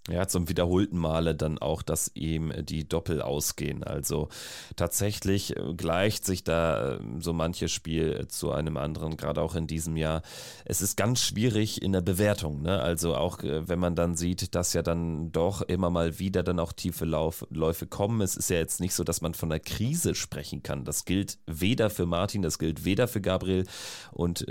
[0.09, 3.83] Ja, zum wiederholten Male dann auch, dass ihm die Doppel ausgehen.
[3.83, 4.29] Also
[4.77, 9.67] tatsächlich äh, gleicht sich da äh, so manches Spiel zu einem anderen, gerade auch in
[9.67, 10.23] diesem Jahr.
[10.65, 12.63] Es ist ganz schwierig in der Bewertung.
[12.63, 12.81] Ne?
[12.81, 16.61] Also auch äh, wenn man dann sieht, dass ja dann doch immer mal wieder dann
[16.61, 18.21] auch tiefe Lauf, Läufe kommen.
[18.21, 20.85] Es ist ja jetzt nicht so, dass man von einer Krise sprechen kann.
[20.85, 23.67] Das gilt weder für Martin, das gilt weder für Gabriel.
[24.13, 24.47] Und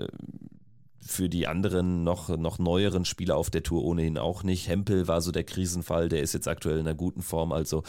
[1.06, 4.68] für die anderen noch, noch neueren Spieler auf der Tour ohnehin auch nicht.
[4.68, 7.52] Hempel war so der Krisenfall, der ist jetzt aktuell in einer guten Form.
[7.52, 7.84] Also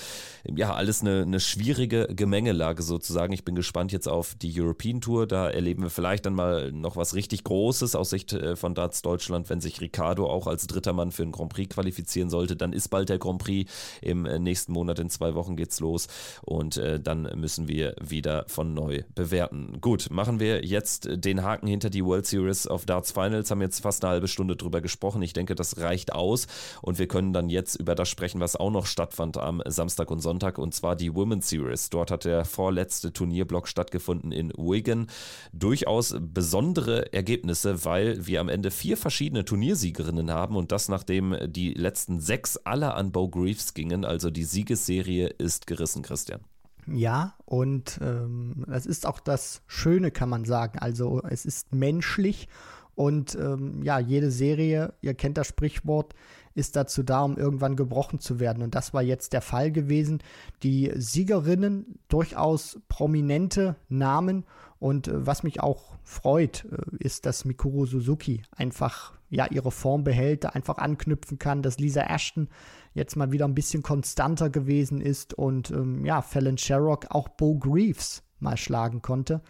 [0.44, 3.32] ja, alles eine, eine schwierige Gemengelage sozusagen.
[3.32, 5.26] Ich bin gespannt jetzt auf die European Tour.
[5.26, 9.00] Da erleben wir vielleicht dann mal noch was richtig Großes aus Sicht äh, von Darts
[9.02, 12.54] Deutschland, wenn sich Ricardo auch als dritter Mann für den Grand Prix qualifizieren sollte.
[12.54, 13.70] Dann ist bald der Grand Prix.
[14.02, 16.08] Im äh, nächsten Monat, in zwei Wochen geht's los.
[16.42, 19.78] Und äh, dann müssen wir wieder von neu bewerten.
[19.80, 23.60] Gut, machen wir jetzt den Haken hinter die World Series of Darts Darts Finals, haben
[23.60, 25.22] jetzt fast eine halbe Stunde drüber gesprochen.
[25.22, 26.46] Ich denke, das reicht aus
[26.82, 30.20] und wir können dann jetzt über das sprechen, was auch noch stattfand am Samstag und
[30.20, 31.90] Sonntag und zwar die Women's Series.
[31.90, 35.06] Dort hat der vorletzte Turnierblock stattgefunden in Wigan.
[35.52, 41.74] Durchaus besondere Ergebnisse, weil wir am Ende vier verschiedene Turniersiegerinnen haben und das nachdem die
[41.74, 44.04] letzten sechs alle an Bo Greaves gingen.
[44.04, 46.40] Also die Siegesserie ist gerissen, Christian.
[46.88, 50.78] Ja, und ähm, das ist auch das Schöne, kann man sagen.
[50.78, 52.48] Also es ist menschlich
[52.96, 56.14] und ähm, ja, jede Serie, ihr kennt das Sprichwort,
[56.54, 58.62] ist dazu da, um irgendwann gebrochen zu werden.
[58.62, 60.22] Und das war jetzt der Fall gewesen.
[60.62, 64.46] Die Siegerinnen, durchaus prominente Namen.
[64.78, 70.02] Und äh, was mich auch freut, äh, ist, dass Mikuru Suzuki einfach ja ihre Form
[70.02, 72.48] behält, einfach anknüpfen kann, dass Lisa Ashton
[72.94, 77.58] jetzt mal wieder ein bisschen konstanter gewesen ist und ähm, ja, Fallon Sherrock auch Bo
[77.58, 79.42] Greaves mal schlagen konnte.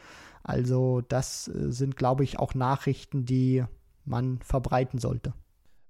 [0.47, 3.65] Also das äh, sind, glaube ich, auch Nachrichten, die
[4.05, 5.35] man verbreiten sollte.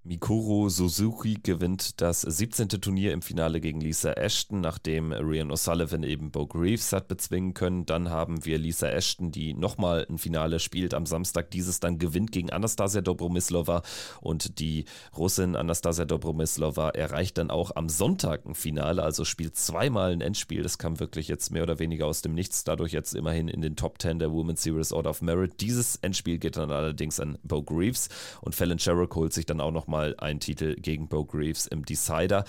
[0.08, 2.68] Mikuru Suzuki gewinnt das 17.
[2.68, 7.86] Turnier im Finale gegen Lisa Ashton, nachdem Rian O'Sullivan eben Bo Greaves hat bezwingen können.
[7.86, 11.50] Dann haben wir Lisa Ashton, die nochmal ein Finale spielt am Samstag.
[11.50, 13.82] Dieses dann gewinnt gegen Anastasia Dobromislova
[14.20, 14.84] und die
[15.16, 20.62] Russin Anastasia Dobromislova erreicht dann auch am Sonntag ein Finale, also spielt zweimal ein Endspiel.
[20.62, 23.74] Das kam wirklich jetzt mehr oder weniger aus dem Nichts, dadurch jetzt immerhin in den
[23.74, 25.60] Top 10 der Women's Series Order of Merit.
[25.60, 28.08] Dieses Endspiel geht dann allerdings an Bo Greaves
[28.40, 31.84] und Fallon Sherrock holt sich dann auch nochmal nochmal ein Titel gegen Bo Greaves im
[31.84, 32.44] Decider.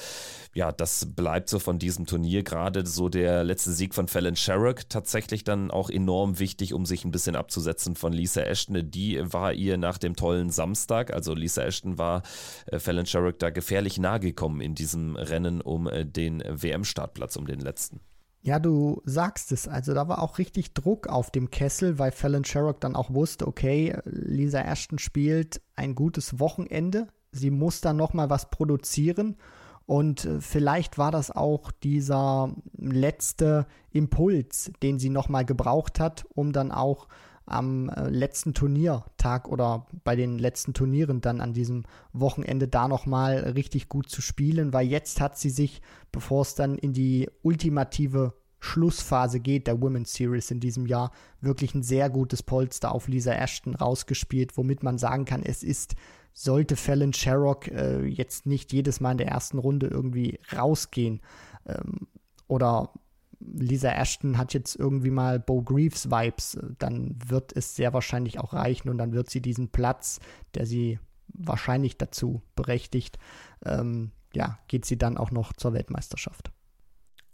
[0.54, 2.44] Ja, das bleibt so von diesem Turnier.
[2.44, 7.06] Gerade so der letzte Sieg von Fallon Sherrock tatsächlich dann auch enorm wichtig, um sich
[7.06, 8.92] ein bisschen abzusetzen von Lisa Ashton.
[8.92, 12.24] Die war ihr nach dem tollen Samstag, also Lisa Ashton war
[12.68, 17.48] äh, Fallon Sherrock da gefährlich nahe gekommen in diesem Rennen um äh, den WM-Startplatz, um
[17.48, 18.02] den letzten.
[18.48, 19.68] Ja, du sagst es.
[19.68, 23.46] Also da war auch richtig Druck auf dem Kessel, weil Fallon Sherrock dann auch wusste,
[23.46, 27.08] okay, Lisa Ashton spielt ein gutes Wochenende.
[27.38, 29.38] Sie muss dann noch mal was produzieren.
[29.86, 36.26] Und äh, vielleicht war das auch dieser letzte Impuls, den sie noch mal gebraucht hat,
[36.36, 37.08] um dann auch
[37.48, 43.38] am äh, letzten Turniertag oder bei den letzten Turnieren dann an diesem Wochenende da nochmal
[43.38, 48.34] richtig gut zu spielen, weil jetzt hat sie sich, bevor es dann in die ultimative
[48.60, 53.32] Schlussphase geht der Women's Series in diesem Jahr, wirklich ein sehr gutes Polster auf Lisa
[53.32, 55.96] Ashton rausgespielt, womit man sagen kann, es ist,
[56.38, 61.20] sollte Fallon Sherrock äh, jetzt nicht jedes Mal in der ersten Runde irgendwie rausgehen
[61.66, 62.08] ähm,
[62.48, 62.94] oder
[63.40, 68.54] Lisa Ashton hat jetzt irgendwie mal Bo Greaves Vibes, dann wird es sehr wahrscheinlich auch
[68.54, 70.20] reichen und dann wird sie diesen Platz,
[70.54, 73.18] der sie wahrscheinlich dazu berechtigt,
[73.66, 76.52] ähm, ja, geht sie dann auch noch zur Weltmeisterschaft.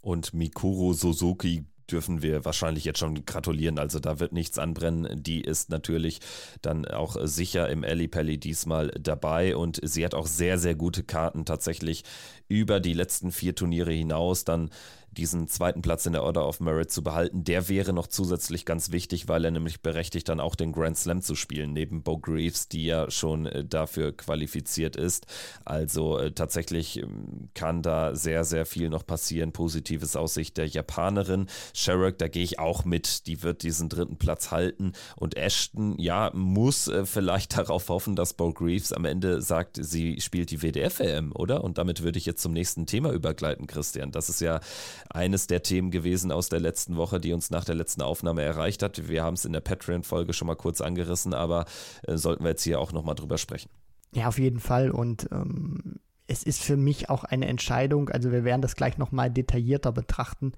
[0.00, 3.78] Und Mikuru Suzuki dürfen wir wahrscheinlich jetzt schon gratulieren.
[3.78, 5.22] Also da wird nichts anbrennen.
[5.22, 6.20] Die ist natürlich
[6.62, 11.02] dann auch sicher im Alley Pally diesmal dabei und sie hat auch sehr, sehr gute
[11.02, 12.04] Karten tatsächlich
[12.48, 14.70] über die letzten vier Turniere hinaus dann
[15.14, 17.44] diesen zweiten Platz in der Order of Merit zu behalten.
[17.44, 21.22] Der wäre noch zusätzlich ganz wichtig, weil er nämlich berechtigt, dann auch den Grand Slam
[21.22, 25.26] zu spielen, neben Bo Greaves, die ja schon äh, dafür qualifiziert ist.
[25.64, 29.52] Also äh, tatsächlich ähm, kann da sehr, sehr viel noch passieren.
[29.52, 31.46] Positives Aussicht der Japanerin.
[31.72, 34.92] Sherrock, da gehe ich auch mit, die wird diesen dritten Platz halten.
[35.16, 40.20] Und Ashton, ja, muss äh, vielleicht darauf hoffen, dass Bo Greaves am Ende sagt, sie
[40.20, 41.64] spielt die WDF-WM, oder?
[41.64, 44.10] Und damit würde ich jetzt zum nächsten Thema übergleiten, Christian.
[44.10, 44.60] Das ist ja
[45.10, 48.82] eines der Themen gewesen aus der letzten Woche, die uns nach der letzten Aufnahme erreicht
[48.82, 49.08] hat.
[49.08, 51.66] Wir haben es in der Patreon-Folge schon mal kurz angerissen, aber
[52.02, 53.70] äh, sollten wir jetzt hier auch nochmal drüber sprechen.
[54.12, 54.90] Ja, auf jeden Fall.
[54.90, 59.30] Und ähm, es ist für mich auch eine Entscheidung, also wir werden das gleich nochmal
[59.30, 60.52] detaillierter betrachten,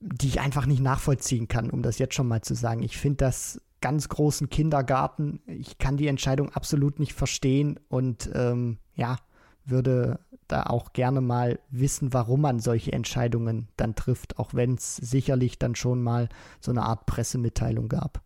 [0.00, 2.82] die ich einfach nicht nachvollziehen kann, um das jetzt schon mal zu sagen.
[2.82, 5.40] Ich finde das ganz großen Kindergarten.
[5.46, 9.16] Ich kann die Entscheidung absolut nicht verstehen und ähm, ja,
[9.64, 14.96] würde da auch gerne mal wissen, warum man solche Entscheidungen dann trifft, auch wenn es
[14.96, 16.28] sicherlich dann schon mal
[16.60, 18.22] so eine Art Pressemitteilung gab.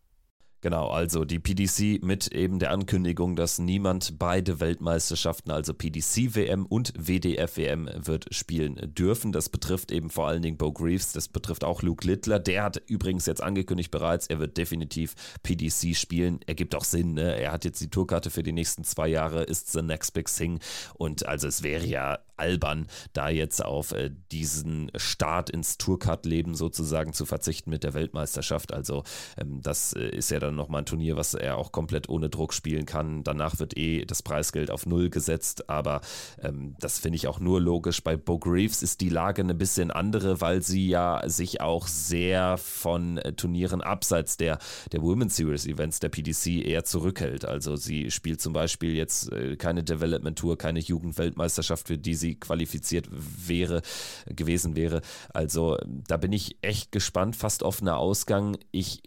[0.63, 6.67] Genau, also die PDC mit eben der Ankündigung, dass niemand beide Weltmeisterschaften, also PDC WM
[6.67, 9.33] und WDF WM, wird spielen dürfen.
[9.33, 12.39] Das betrifft eben vor allen Dingen Bo Greaves, das betrifft auch Luke Littler.
[12.39, 16.39] Der hat übrigens jetzt angekündigt bereits, er wird definitiv PDC spielen.
[16.47, 17.35] Ergibt auch Sinn, ne?
[17.35, 20.61] Er hat jetzt die Tourkarte für die nächsten zwei Jahre, ist the next big thing.
[20.95, 27.13] Und also es wäre ja albern, da jetzt auf äh, diesen Start ins Tourcard-Leben sozusagen
[27.13, 28.73] zu verzichten mit der Weltmeisterschaft.
[28.73, 29.05] Also
[29.39, 32.53] ähm, das äh, ist ja dann nochmal ein Turnier, was er auch komplett ohne Druck
[32.53, 33.25] spielen kann.
[33.25, 36.01] Danach wird eh das Preisgeld auf Null gesetzt, aber
[36.43, 38.03] ähm, das finde ich auch nur logisch.
[38.03, 42.57] Bei Bo Greaves ist die Lage eine bisschen andere, weil sie ja sich auch sehr
[42.59, 44.59] von äh, Turnieren abseits der,
[44.93, 47.45] der Women's Series Events der PDC eher zurückhält.
[47.45, 52.35] Also sie spielt zum Beispiel jetzt äh, keine Development Tour, keine Jugendweltmeisterschaft, für die sie
[52.35, 53.83] qualifiziert wäre,
[54.27, 55.03] gewesen wäre.
[55.33, 58.57] Also da bin ich echt gespannt, fast offener Ausgang.
[58.71, 59.03] Ich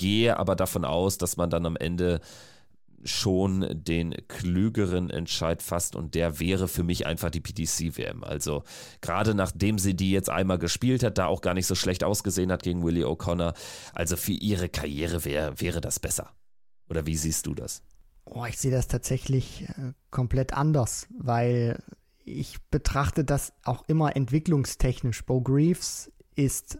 [0.00, 2.20] gehe aber davon aus, dass man dann am Ende
[3.04, 8.24] schon den klügeren Entscheid fasst und der wäre für mich einfach die PDC-WM.
[8.24, 8.62] Also
[9.00, 12.50] gerade nachdem sie die jetzt einmal gespielt hat, da auch gar nicht so schlecht ausgesehen
[12.50, 13.54] hat gegen Willie O'Connor,
[13.94, 16.30] also für ihre Karriere wär, wäre das besser.
[16.88, 17.82] Oder wie siehst du das?
[18.24, 21.82] Oh, ich sehe das tatsächlich äh, komplett anders, weil
[22.24, 25.24] ich betrachte das auch immer entwicklungstechnisch.
[25.24, 26.78] Bo Greaves ist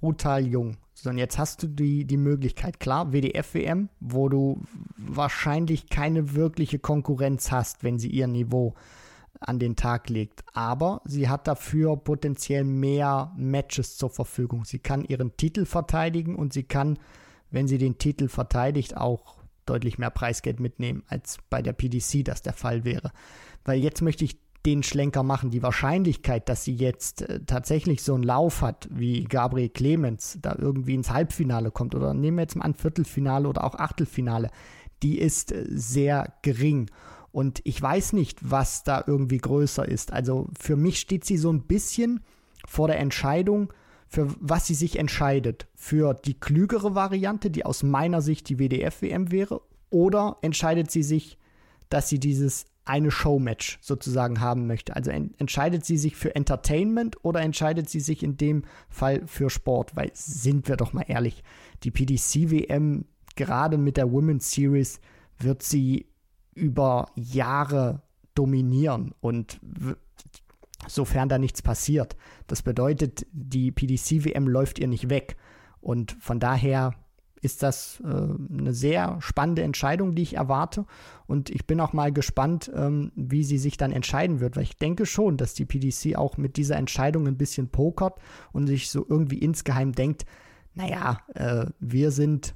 [0.00, 0.76] brutal jung.
[0.94, 4.60] So, und jetzt hast du die, die Möglichkeit, klar, WDF-WM, wo du
[4.96, 8.74] wahrscheinlich keine wirkliche Konkurrenz hast, wenn sie ihr Niveau
[9.40, 10.42] an den Tag legt.
[10.52, 14.64] Aber sie hat dafür potenziell mehr Matches zur Verfügung.
[14.64, 16.98] Sie kann ihren Titel verteidigen und sie kann,
[17.50, 22.42] wenn sie den Titel verteidigt, auch deutlich mehr Preisgeld mitnehmen, als bei der PDC das
[22.42, 23.12] der Fall wäre.
[23.64, 25.50] Weil jetzt möchte ich den Schlenker machen.
[25.50, 30.56] Die Wahrscheinlichkeit, dass sie jetzt äh, tatsächlich so einen Lauf hat, wie Gabriel Clemens, da
[30.58, 34.50] irgendwie ins Halbfinale kommt oder nehmen wir jetzt mal ein Viertelfinale oder auch Achtelfinale,
[35.02, 36.90] die ist äh, sehr gering.
[37.30, 40.12] Und ich weiß nicht, was da irgendwie größer ist.
[40.12, 42.20] Also für mich steht sie so ein bisschen
[42.66, 43.72] vor der Entscheidung,
[44.08, 45.68] für was sie sich entscheidet.
[45.74, 51.38] Für die klügere Variante, die aus meiner Sicht die WDF-WM wäre, oder entscheidet sie sich,
[51.88, 54.96] dass sie dieses eine Showmatch sozusagen haben möchte.
[54.96, 59.50] Also en entscheidet sie sich für Entertainment oder entscheidet sie sich in dem Fall für
[59.50, 59.94] Sport?
[59.94, 61.42] Weil sind wir doch mal ehrlich,
[61.82, 63.04] die PDC-WM
[63.36, 65.00] gerade mit der Women's Series
[65.38, 66.06] wird sie
[66.54, 68.02] über Jahre
[68.34, 69.60] dominieren und
[70.86, 72.16] sofern da nichts passiert.
[72.46, 75.36] Das bedeutet, die PDC-WM läuft ihr nicht weg.
[75.80, 76.94] Und von daher
[77.40, 80.86] ist das äh, eine sehr spannende Entscheidung, die ich erwarte.
[81.26, 84.76] Und ich bin auch mal gespannt, ähm, wie sie sich dann entscheiden wird, weil ich
[84.76, 88.18] denke schon, dass die PDC auch mit dieser Entscheidung ein bisschen pokert
[88.52, 90.24] und sich so irgendwie insgeheim denkt,
[90.74, 92.54] naja, äh, wir sind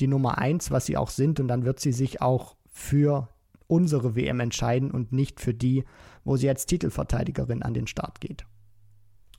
[0.00, 3.28] die Nummer eins, was sie auch sind, und dann wird sie sich auch für
[3.66, 5.84] unsere WM entscheiden und nicht für die,
[6.24, 8.44] wo sie als Titelverteidigerin an den Start geht.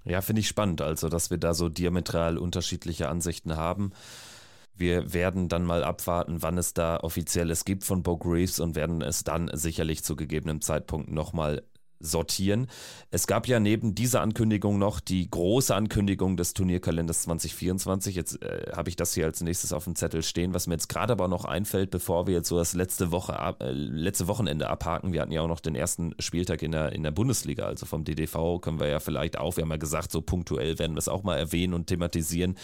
[0.04, 3.92] Ja, finde ich spannend, also dass wir da so diametral unterschiedliche Ansichten haben.
[4.78, 9.02] Wir werden dann mal abwarten, wann es da offizielles gibt von Bo Greaves und werden
[9.02, 11.64] es dann sicherlich zu gegebenem Zeitpunkt nochmal
[12.00, 12.68] sortieren.
[13.10, 18.16] Es gab ja neben dieser Ankündigung noch die große Ankündigung des Turnierkalenders 2024.
[18.16, 20.90] Jetzt äh, habe ich das hier als nächstes auf dem Zettel stehen, was mir jetzt
[20.90, 25.14] gerade aber noch einfällt, bevor wir jetzt so das letzte Woche äh, letzte Wochenende abhaken.
[25.14, 28.04] Wir hatten ja auch noch den ersten Spieltag in der, in der Bundesliga, also vom
[28.04, 31.08] DDV können wir ja vielleicht auch, wir haben ja gesagt, so punktuell werden wir es
[31.08, 32.56] auch mal erwähnen und thematisieren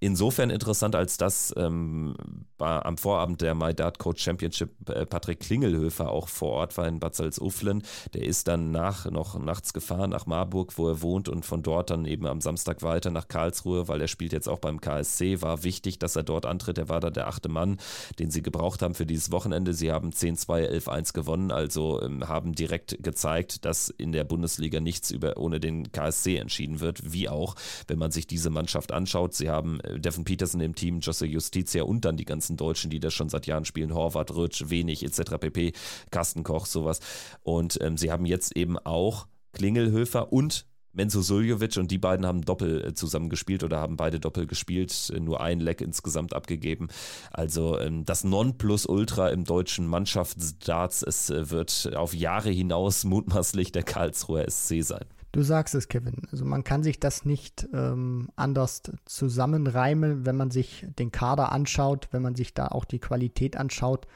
[0.00, 2.16] insofern interessant, als dass ähm,
[2.58, 7.00] am Vorabend der My Dart Coach Championship äh, Patrick Klingelhöfer auch vor Ort war in
[7.00, 7.82] Bad Salzuflen.
[8.14, 11.90] Der ist dann nach, noch nachts gefahren nach Marburg, wo er wohnt und von dort
[11.90, 15.42] dann eben am Samstag weiter nach Karlsruhe, weil er spielt jetzt auch beim KSC.
[15.42, 16.78] War wichtig, dass er dort antritt.
[16.78, 17.78] Er war da der achte Mann,
[18.18, 19.74] den sie gebraucht haben für dieses Wochenende.
[19.74, 25.10] Sie haben 10-2, 11-1 gewonnen, also ähm, haben direkt gezeigt, dass in der Bundesliga nichts
[25.10, 27.54] über, ohne den KSC entschieden wird, wie auch,
[27.86, 29.34] wenn man sich diese Mannschaft anschaut.
[29.34, 33.14] Sie haben Devin Peterson im Team, Josse Justitia und dann die ganzen Deutschen, die das
[33.14, 35.38] schon seit Jahren spielen, Horvath, Rutsch, Wenig etc.
[35.38, 35.72] pp,
[36.10, 37.00] Carsten Koch, sowas.
[37.42, 42.42] Und ähm, sie haben jetzt eben auch Klingelhöfer und Menzo Suljovic und die beiden haben
[42.42, 46.88] Doppel äh, zusammen gespielt oder haben beide Doppel gespielt, äh, nur ein Leck insgesamt abgegeben.
[47.30, 53.84] Also ähm, das Nonplusultra im deutschen Mannschaftsdarts, es äh, wird auf Jahre hinaus mutmaßlich der
[53.84, 55.04] Karlsruher SC sein.
[55.32, 56.22] Du sagst es, Kevin.
[56.32, 62.08] Also man kann sich das nicht ähm, anders zusammenreimen, wenn man sich den Kader anschaut,
[62.10, 64.08] wenn man sich da auch die Qualität anschaut,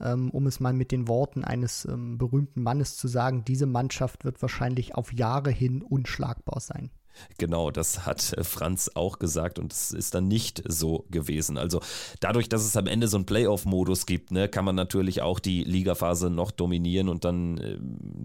[0.00, 4.26] ähm, um es mal mit den Worten eines ähm, berühmten Mannes zu sagen, diese Mannschaft
[4.26, 6.90] wird wahrscheinlich auf Jahre hin unschlagbar sein.
[7.38, 11.58] Genau, das hat äh, Franz auch gesagt und es ist dann nicht so gewesen.
[11.58, 11.80] Also
[12.20, 15.64] dadurch, dass es am Ende so einen Playoff-Modus gibt, ne, kann man natürlich auch die
[15.64, 17.78] Ligaphase noch dominieren und dann äh,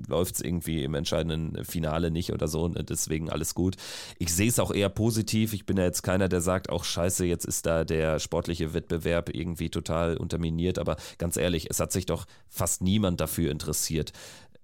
[0.08, 2.68] läuft es irgendwie im entscheidenden Finale nicht oder so.
[2.68, 3.76] Ne, deswegen alles gut.
[4.18, 5.54] Ich sehe es auch eher positiv.
[5.54, 9.30] Ich bin ja jetzt keiner, der sagt, auch scheiße, jetzt ist da der sportliche Wettbewerb
[9.34, 10.80] irgendwie total unterminiert.
[10.80, 14.14] Aber ganz ehrlich, es hat sich doch fast niemand dafür interessiert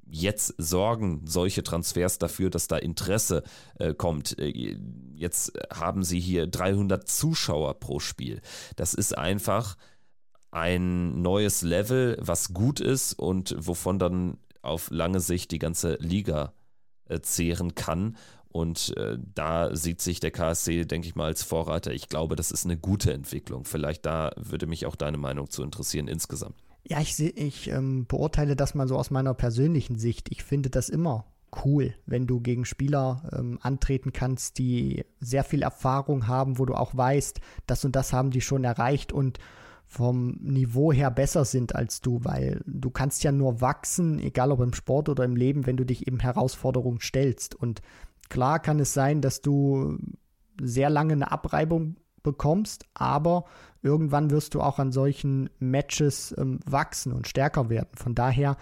[0.10, 3.44] jetzt sorgen solche Transfers dafür, dass da Interesse
[3.78, 4.38] äh, kommt.
[4.40, 4.78] Äh,
[5.16, 8.42] jetzt haben sie hier 300 Zuschauer pro Spiel.
[8.76, 9.78] Das ist einfach
[10.52, 16.54] ein neues Level, was gut ist und wovon dann auf lange Sicht die ganze Liga
[17.06, 18.18] äh, zehren kann.
[18.52, 21.94] Und äh, da sieht sich der KSC, denke ich mal, als Vorreiter.
[21.94, 23.64] Ich glaube, das ist eine gute Entwicklung.
[23.64, 26.56] Vielleicht da würde mich auch deine Meinung zu interessieren insgesamt.
[26.90, 30.30] Ja, ich, ich ähm, beurteile das mal so aus meiner persönlichen Sicht.
[30.32, 31.26] Ich finde das immer
[31.64, 36.74] cool, wenn du gegen Spieler ähm, antreten kannst, die sehr viel Erfahrung haben, wo du
[36.74, 39.38] auch weißt, das und das haben die schon erreicht und
[39.86, 44.60] vom Niveau her besser sind als du, weil du kannst ja nur wachsen, egal ob
[44.62, 47.56] im Sport oder im Leben, wenn du dich eben Herausforderungen stellst.
[47.56, 47.82] Und
[48.30, 49.98] klar kann es sein, dass du
[50.62, 53.46] sehr lange eine Abreibung bekommst, aber
[53.82, 57.90] irgendwann wirst du auch an solchen Matches ähm, wachsen und stärker werden.
[57.96, 58.58] Von daher,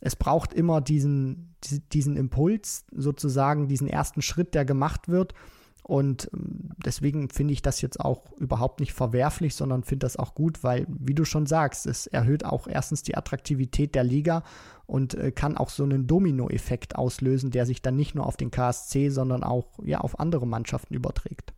[0.00, 1.54] es braucht immer diesen,
[1.92, 5.34] diesen Impuls, sozusagen, diesen ersten Schritt, der gemacht wird.
[5.82, 10.34] Und ähm, deswegen finde ich das jetzt auch überhaupt nicht verwerflich, sondern finde das auch
[10.34, 14.44] gut, weil, wie du schon sagst, es erhöht auch erstens die Attraktivität der Liga
[14.86, 18.50] und äh, kann auch so einen Dominoeffekt auslösen, der sich dann nicht nur auf den
[18.50, 21.54] KSC, sondern auch ja, auf andere Mannschaften überträgt.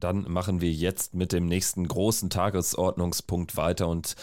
[0.00, 4.16] Dann machen wir jetzt mit dem nächsten großen Tagesordnungspunkt weiter und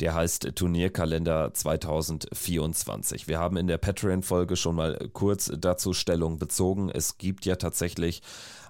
[0.00, 3.28] der heißt Turnierkalender 2024.
[3.28, 6.90] Wir haben in der Patreon-Folge schon mal kurz dazu Stellung bezogen.
[6.90, 8.22] Es gibt ja tatsächlich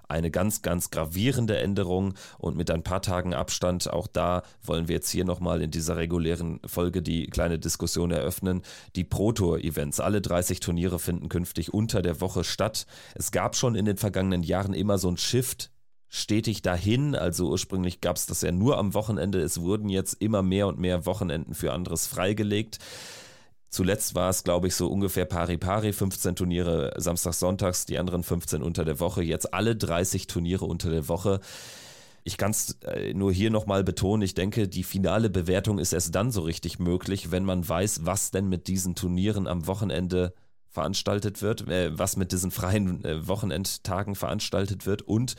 [0.07, 4.95] eine ganz, ganz gravierende Änderung und mit ein paar Tagen Abstand, auch da wollen wir
[4.95, 8.61] jetzt hier nochmal in dieser regulären Folge die kleine Diskussion eröffnen.
[8.95, 12.85] Die Pro-Tour-Events, alle 30 Turniere finden künftig unter der Woche statt.
[13.15, 15.71] Es gab schon in den vergangenen Jahren immer so ein Shift
[16.15, 17.15] stetig dahin.
[17.15, 19.41] Also ursprünglich gab es das ja nur am Wochenende.
[19.41, 22.79] Es wurden jetzt immer mehr und mehr Wochenenden für anderes freigelegt.
[23.69, 28.63] Zuletzt war es, glaube ich, so ungefähr pari-pari, 15 Turniere samstags, sonntags, die anderen 15
[28.63, 29.21] unter der Woche.
[29.21, 31.41] Jetzt alle 30 Turniere unter der Woche.
[32.23, 36.15] Ich kann es äh, nur hier nochmal betonen, ich denke, die finale Bewertung ist erst
[36.15, 40.33] dann so richtig möglich, wenn man weiß, was denn mit diesen Turnieren am Wochenende
[40.75, 45.35] veranstaltet wird, äh, was mit diesen freien äh, Wochenendtagen veranstaltet wird und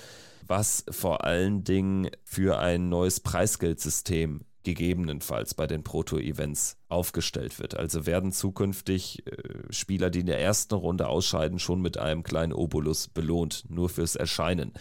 [0.46, 7.76] was vor allen Dingen für ein neues Preisgeldsystem gegebenenfalls bei den Proto-Events aufgestellt wird.
[7.76, 12.52] Also werden zukünftig äh, Spieler, die in der ersten Runde ausscheiden, schon mit einem kleinen
[12.52, 14.72] Obolus belohnt, nur fürs Erscheinen.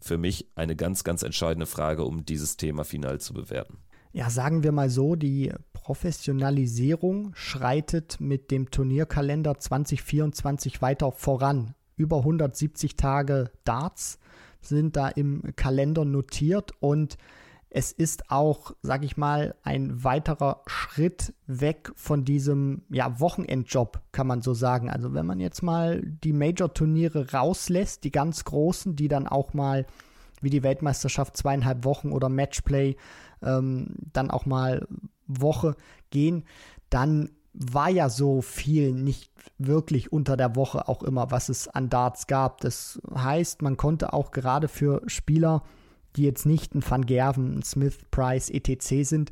[0.00, 3.78] Für mich eine ganz, ganz entscheidende Frage, um dieses Thema final zu bewerten.
[4.14, 11.74] Ja, sagen wir mal so, die Professionalisierung schreitet mit dem Turnierkalender 2024 weiter voran.
[11.96, 14.20] Über 170 Tage Darts
[14.60, 17.18] sind da im Kalender notiert und
[17.70, 24.28] es ist auch, sag ich mal, ein weiterer Schritt weg von diesem ja, Wochenendjob, kann
[24.28, 24.90] man so sagen.
[24.90, 29.86] Also wenn man jetzt mal die Major-Turniere rauslässt, die ganz großen, die dann auch mal
[30.44, 32.96] wie die Weltmeisterschaft zweieinhalb Wochen oder Matchplay
[33.42, 34.86] ähm, dann auch mal
[35.26, 35.76] Woche
[36.10, 36.44] gehen,
[36.90, 41.88] dann war ja so viel nicht wirklich unter der Woche auch immer, was es an
[41.88, 42.60] Darts gab.
[42.60, 45.62] Das heißt, man konnte auch gerade für Spieler
[46.16, 49.06] die jetzt nicht ein Van Gerven, ein Smith, Price, etc.
[49.08, 49.30] sind,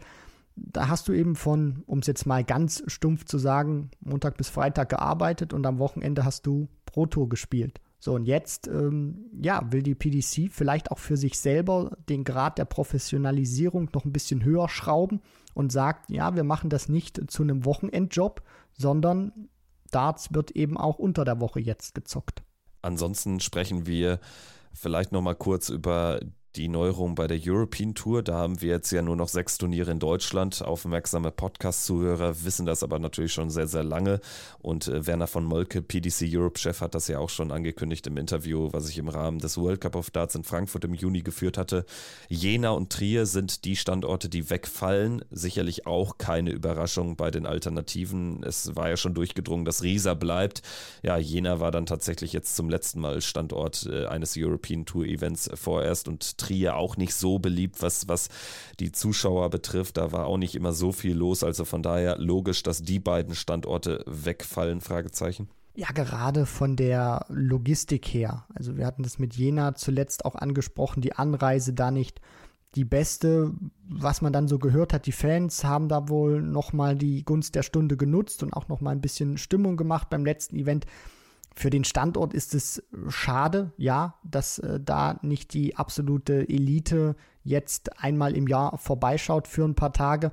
[0.56, 4.48] da hast du eben von, um es jetzt mal ganz stumpf zu sagen, Montag bis
[4.48, 7.80] Freitag gearbeitet und am Wochenende hast du Pro Tour gespielt.
[8.04, 12.58] So, und jetzt, ähm, ja, will die PDC vielleicht auch für sich selber den Grad
[12.58, 15.20] der Professionalisierung noch ein bisschen höher schrauben
[15.54, 18.42] und sagt, ja, wir machen das nicht zu einem Wochenendjob,
[18.76, 19.48] sondern
[19.92, 22.42] Darts wird eben auch unter der Woche jetzt gezockt.
[22.80, 24.18] Ansonsten sprechen wir
[24.74, 26.18] vielleicht noch mal kurz über
[26.56, 28.22] die Neuerung bei der European Tour.
[28.22, 30.62] Da haben wir jetzt ja nur noch sechs Turniere in Deutschland.
[30.62, 34.20] Aufmerksame Podcast-Zuhörer wissen das aber natürlich schon sehr, sehr lange.
[34.60, 38.68] Und äh, Werner von Molke, PDC Europe-Chef, hat das ja auch schon angekündigt im Interview,
[38.72, 41.86] was ich im Rahmen des World Cup of Darts in Frankfurt im Juni geführt hatte.
[42.28, 45.24] Jena und Trier sind die Standorte, die wegfallen.
[45.30, 48.42] Sicherlich auch keine Überraschung bei den Alternativen.
[48.42, 50.62] Es war ja schon durchgedrungen, dass Riesa bleibt.
[51.02, 55.48] Ja, Jena war dann tatsächlich jetzt zum letzten Mal Standort äh, eines European Tour Events
[55.54, 58.28] vorerst und Trier auch nicht so beliebt, was, was
[58.80, 59.96] die Zuschauer betrifft.
[59.96, 61.44] Da war auch nicht immer so viel los.
[61.44, 65.48] Also von daher logisch, dass die beiden Standorte wegfallen, Fragezeichen.
[65.74, 68.44] Ja, gerade von der Logistik her.
[68.54, 72.20] Also wir hatten das mit Jena zuletzt auch angesprochen, die Anreise da nicht
[72.74, 73.52] die beste,
[73.86, 77.62] was man dann so gehört hat, die Fans haben da wohl nochmal die Gunst der
[77.62, 80.86] Stunde genutzt und auch nochmal ein bisschen Stimmung gemacht beim letzten Event.
[81.54, 88.02] Für den Standort ist es schade, ja, dass äh, da nicht die absolute Elite jetzt
[88.02, 90.32] einmal im Jahr vorbeischaut für ein paar Tage.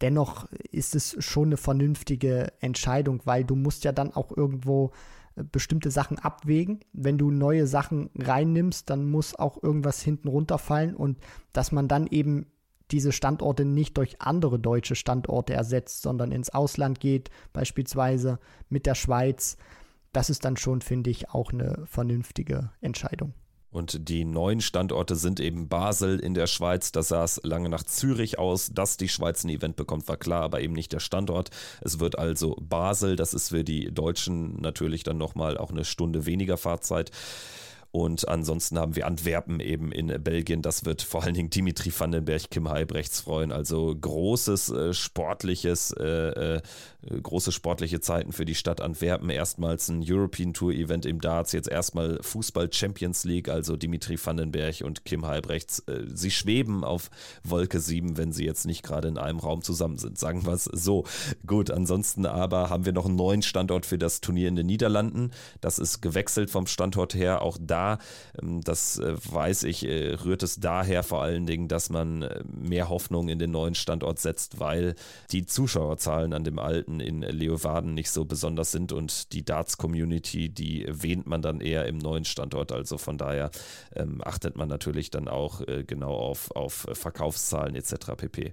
[0.00, 4.92] Dennoch ist es schon eine vernünftige Entscheidung, weil du musst ja dann auch irgendwo
[5.36, 6.80] äh, bestimmte Sachen abwägen.
[6.92, 11.18] Wenn du neue Sachen reinnimmst, dann muss auch irgendwas hinten runterfallen und
[11.52, 12.46] dass man dann eben
[12.90, 18.38] diese Standorte nicht durch andere deutsche Standorte ersetzt, sondern ins Ausland geht, beispielsweise
[18.70, 19.58] mit der Schweiz
[20.18, 23.34] das ist dann schon, finde ich, auch eine vernünftige Entscheidung.
[23.70, 26.90] Und die neuen Standorte sind eben Basel in der Schweiz.
[26.90, 28.72] Das sah es lange nach Zürich aus.
[28.74, 31.50] Dass die Schweiz ein Event bekommt, war klar, aber eben nicht der Standort.
[31.82, 33.14] Es wird also Basel.
[33.14, 37.12] Das ist für die Deutschen natürlich dann nochmal auch eine Stunde weniger Fahrzeit.
[37.90, 40.60] Und ansonsten haben wir Antwerpen eben in Belgien.
[40.60, 43.50] Das wird vor allen Dingen Dimitri Vandenberg, Kim Heibrechts freuen.
[43.50, 46.60] Also großes äh, sportliches, äh, äh,
[47.22, 49.30] große sportliche Zeiten für die Stadt Antwerpen.
[49.30, 53.48] Erstmals ein European Tour Event im Darts, jetzt erstmal Fußball Champions League.
[53.48, 55.78] Also Dimitri Vandenberg und Kim Heibrechts.
[55.86, 57.10] Äh, sie schweben auf
[57.42, 60.18] Wolke 7, wenn sie jetzt nicht gerade in einem Raum zusammen sind.
[60.18, 61.04] Sagen wir es so.
[61.46, 65.30] Gut, ansonsten aber haben wir noch einen neuen Standort für das Turnier in den Niederlanden.
[65.62, 67.40] Das ist gewechselt vom Standort her.
[67.40, 67.98] Auch da da.
[68.40, 72.42] Ähm, das äh, weiß ich, äh, rührt es daher vor allen Dingen, dass man äh,
[72.46, 74.94] mehr Hoffnung in den neuen Standort setzt, weil
[75.30, 80.86] die Zuschauerzahlen an dem alten in Leeuwarden nicht so besonders sind und die Darts-Community, die
[80.88, 82.72] wähnt man dann eher im neuen Standort.
[82.72, 83.50] Also von daher
[83.94, 88.12] ähm, achtet man natürlich dann auch genau auf, auf Verkaufszahlen etc.
[88.16, 88.52] pp.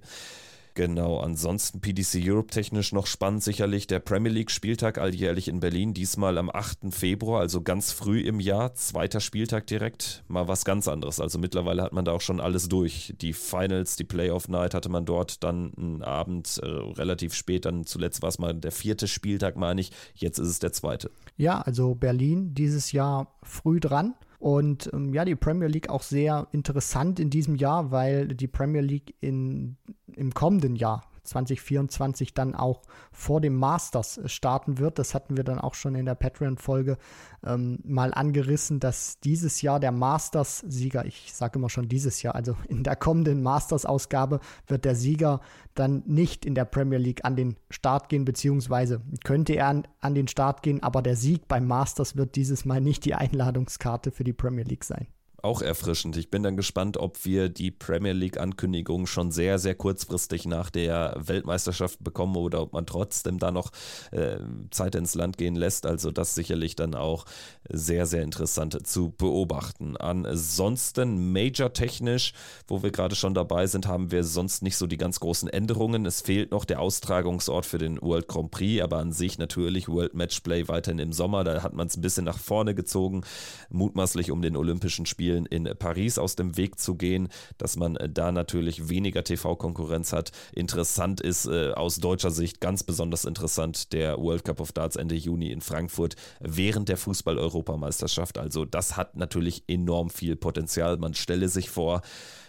[0.76, 5.94] Genau, ansonsten PDC Europe technisch noch spannend sicherlich der Premier League Spieltag alljährlich in Berlin,
[5.94, 6.94] diesmal am 8.
[6.94, 11.18] Februar, also ganz früh im Jahr, zweiter Spieltag direkt, mal was ganz anderes.
[11.18, 13.14] Also mittlerweile hat man da auch schon alles durch.
[13.22, 17.86] Die Finals, die Playoff Night hatte man dort dann einen Abend äh, relativ spät, dann
[17.86, 21.10] zuletzt war es mal der vierte Spieltag, meine ich, jetzt ist es der zweite.
[21.38, 24.14] Ja, also Berlin dieses Jahr früh dran.
[24.46, 28.80] Und ähm, ja, die Premier League auch sehr interessant in diesem Jahr, weil die Premier
[28.80, 29.76] League in,
[30.14, 34.98] im kommenden Jahr 2024 dann auch vor dem Masters starten wird.
[34.98, 36.98] Das hatten wir dann auch schon in der Patreon-Folge
[37.44, 42.56] ähm, mal angerissen, dass dieses Jahr der Masters-Sieger, ich sage immer schon dieses Jahr, also
[42.68, 45.40] in der kommenden Masters-Ausgabe wird der Sieger
[45.74, 50.14] dann nicht in der Premier League an den Start gehen, beziehungsweise könnte er an, an
[50.14, 54.24] den Start gehen, aber der Sieg beim Masters wird dieses Mal nicht die Einladungskarte für
[54.24, 55.06] die Premier League sein
[55.46, 56.16] auch erfrischend.
[56.16, 61.14] Ich bin dann gespannt, ob wir die Premier League-Ankündigung schon sehr, sehr kurzfristig nach der
[61.18, 63.70] Weltmeisterschaft bekommen oder ob man trotzdem da noch
[64.10, 64.38] äh,
[64.70, 65.86] Zeit ins Land gehen lässt.
[65.86, 67.24] Also das sicherlich dann auch
[67.68, 69.96] sehr, sehr interessant zu beobachten.
[69.96, 72.32] Ansonsten Major-technisch,
[72.66, 76.06] wo wir gerade schon dabei sind, haben wir sonst nicht so die ganz großen Änderungen.
[76.06, 80.14] Es fehlt noch der Austragungsort für den World Grand Prix, aber an sich natürlich World
[80.14, 81.44] Matchplay weiterhin im Sommer.
[81.44, 83.22] Da hat man es ein bisschen nach vorne gezogen,
[83.70, 87.28] mutmaßlich um den Olympischen Spielen Spielen in Paris aus dem Weg zu gehen,
[87.58, 90.32] dass man äh, da natürlich weniger TV-Konkurrenz hat.
[90.52, 95.14] Interessant ist äh, aus deutscher Sicht ganz besonders interessant der World Cup of Darts Ende
[95.14, 98.38] Juni in Frankfurt während der Fußball-Europameisterschaft.
[98.38, 100.96] Also das hat natürlich enorm viel Potenzial.
[100.96, 102.02] Man stelle sich vor,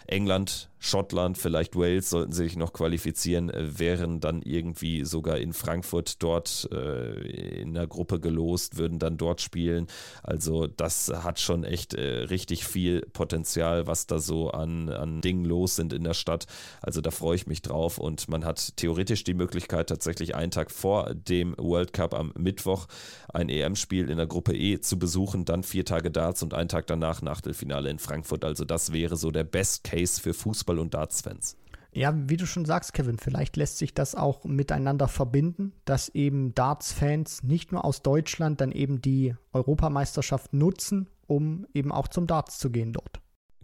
[0.08, 6.22] England Schottland, vielleicht Wales sollten sich noch qualifizieren, äh, wären dann irgendwie sogar in Frankfurt
[6.22, 9.88] dort äh, in der Gruppe gelost, würden dann dort spielen.
[10.24, 15.46] Also das hat schon echt äh, richtig viel Potenzial, was da so an, an Dingen
[15.46, 16.46] los sind in der Stadt.
[16.82, 20.70] Also da freue ich mich drauf und man hat theoretisch die Möglichkeit, tatsächlich einen Tag
[20.70, 22.88] vor dem World Cup am Mittwoch
[23.34, 26.88] ein EM-Spiel in der Gruppe E zu besuchen, dann vier Tage Darts und einen Tag
[26.88, 28.46] danach Nachtelfinale in Frankfurt.
[28.46, 31.58] Also das wäre so der Best Case für Fußball und Darts-Fans.
[31.92, 36.54] Ja, wie du schon sagst, Kevin, vielleicht lässt sich das auch miteinander verbinden, dass eben
[36.54, 42.60] Darts-Fans nicht nur aus Deutschland dann eben die Europameisterschaft nutzen, um eben auch zum Darts
[42.60, 43.22] zu gehen dort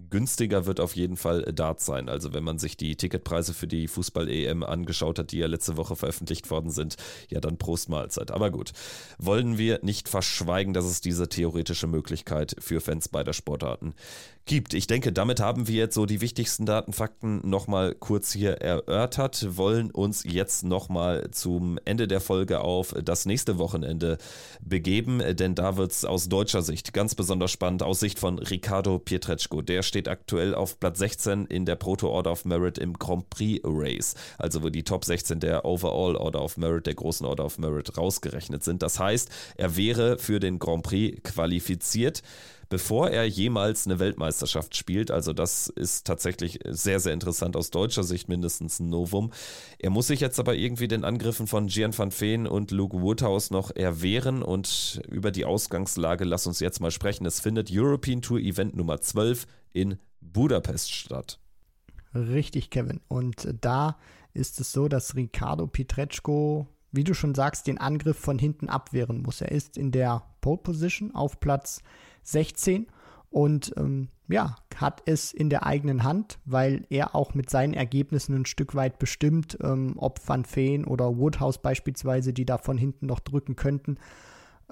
[0.09, 2.09] günstiger wird auf jeden Fall Dart sein.
[2.09, 5.95] Also wenn man sich die Ticketpreise für die Fußball-EM angeschaut hat, die ja letzte Woche
[5.95, 6.97] veröffentlicht worden sind,
[7.29, 8.31] ja dann Prost Mahlzeit.
[8.31, 8.73] Aber gut,
[9.17, 13.93] wollen wir nicht verschweigen, dass es diese theoretische Möglichkeit für Fans beider Sportarten
[14.45, 14.73] gibt.
[14.73, 19.89] Ich denke, damit haben wir jetzt so die wichtigsten Datenfakten nochmal kurz hier erörtert, wollen
[19.89, 24.17] uns jetzt nochmal zum Ende der Folge auf das nächste Wochenende
[24.61, 28.99] begeben, denn da wird es aus deutscher Sicht ganz besonders spannend, aus Sicht von Ricardo
[28.99, 29.61] Pietreczko.
[29.61, 33.61] Der steht aktuell auf Platz 16 in der Proto Order of Merit im Grand Prix
[33.63, 37.59] Race, also wo die Top 16 der Overall Order of Merit, der großen Order of
[37.59, 38.81] Merit rausgerechnet sind.
[38.83, 42.23] Das heißt, er wäre für den Grand Prix qualifiziert
[42.73, 45.11] bevor er jemals eine Weltmeisterschaft spielt.
[45.11, 49.31] Also das ist tatsächlich sehr, sehr interessant aus deutscher Sicht mindestens ein Novum.
[49.77, 53.51] Er muss sich jetzt aber irgendwie den Angriffen von Gian van Veen und Luke Woodhouse
[53.51, 57.27] noch erwehren und über die Ausgangslage lass uns jetzt mal sprechen.
[57.27, 61.37] Es findet European Tour Event Nummer 12 in Budapest statt.
[62.15, 63.01] Richtig, Kevin.
[63.07, 63.99] Und da
[64.33, 69.21] ist es so, dass Ricardo Pietreczko, wie du schon sagst, den Angriff von hinten abwehren
[69.21, 69.41] muss.
[69.41, 71.83] Er ist in der Pole Position auf Platz
[72.23, 72.87] 16
[73.29, 78.35] und ähm, ja, hat es in der eigenen Hand, weil er auch mit seinen Ergebnissen
[78.35, 83.07] ein Stück weit bestimmt, ähm, ob Van Veen oder Woodhouse beispielsweise, die da von hinten
[83.07, 83.97] noch drücken könnten,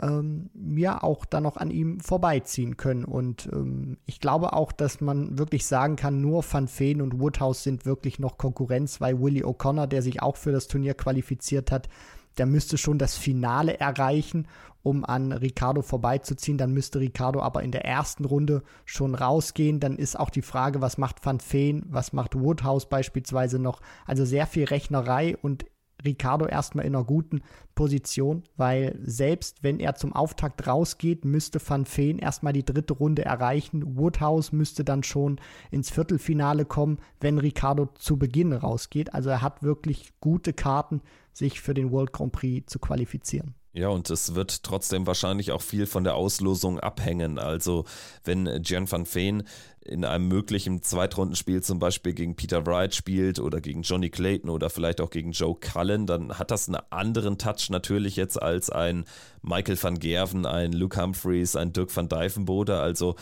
[0.02, 3.04] ähm, ja auch dann noch an ihm vorbeiziehen können.
[3.04, 7.64] Und ähm, ich glaube auch, dass man wirklich sagen kann, nur Van Veen und Woodhouse
[7.64, 11.89] sind wirklich noch Konkurrenz, weil Willie O'Connor, der sich auch für das Turnier qualifiziert hat,
[12.38, 14.47] der müsste schon das Finale erreichen,
[14.84, 16.57] um an Ricardo vorbeizuziehen.
[16.57, 19.79] Dann müsste Ricardo aber in der ersten Runde schon rausgehen.
[19.79, 23.82] Dann ist auch die Frage, was macht Van Veen, was macht Woodhouse beispielsweise noch.
[24.05, 25.65] Also sehr viel Rechnerei und
[26.03, 27.41] Ricardo erstmal in einer guten
[27.75, 33.23] Position, weil selbst wenn er zum Auftakt rausgeht, müsste Van Veen erstmal die dritte Runde
[33.23, 33.97] erreichen.
[33.97, 39.13] Woodhouse müsste dann schon ins Viertelfinale kommen, wenn Ricardo zu Beginn rausgeht.
[39.13, 41.01] Also er hat wirklich gute Karten,
[41.34, 43.55] sich für den World Grand Prix zu qualifizieren.
[43.73, 47.39] Ja, und es wird trotzdem wahrscheinlich auch viel von der Auslosung abhängen.
[47.39, 47.86] Also,
[48.25, 49.43] wenn Gian van Veen
[49.79, 54.69] in einem möglichen Zweitrundenspiel zum Beispiel gegen Peter Wright spielt oder gegen Johnny Clayton oder
[54.69, 59.05] vielleicht auch gegen Joe Cullen, dann hat das einen anderen Touch natürlich jetzt als ein
[59.41, 62.77] Michael van Gerven, ein Luke Humphreys, ein Dirk van Dijvenbode.
[62.77, 63.15] Also,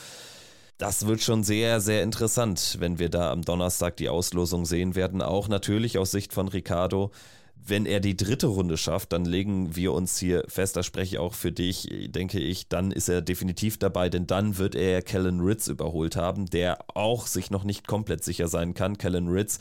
[0.80, 5.22] das wird schon sehr, sehr interessant, wenn wir da am Donnerstag die Auslosung sehen werden.
[5.22, 7.12] Auch natürlich aus Sicht von Ricardo
[7.66, 11.20] wenn er die dritte Runde schafft, dann legen wir uns hier fest, da spreche ich
[11.20, 15.40] auch für dich, denke ich, dann ist er definitiv dabei, denn dann wird er Kellen
[15.40, 18.98] Ritz überholt haben, der auch sich noch nicht komplett sicher sein kann.
[18.98, 19.60] Kellen Ritz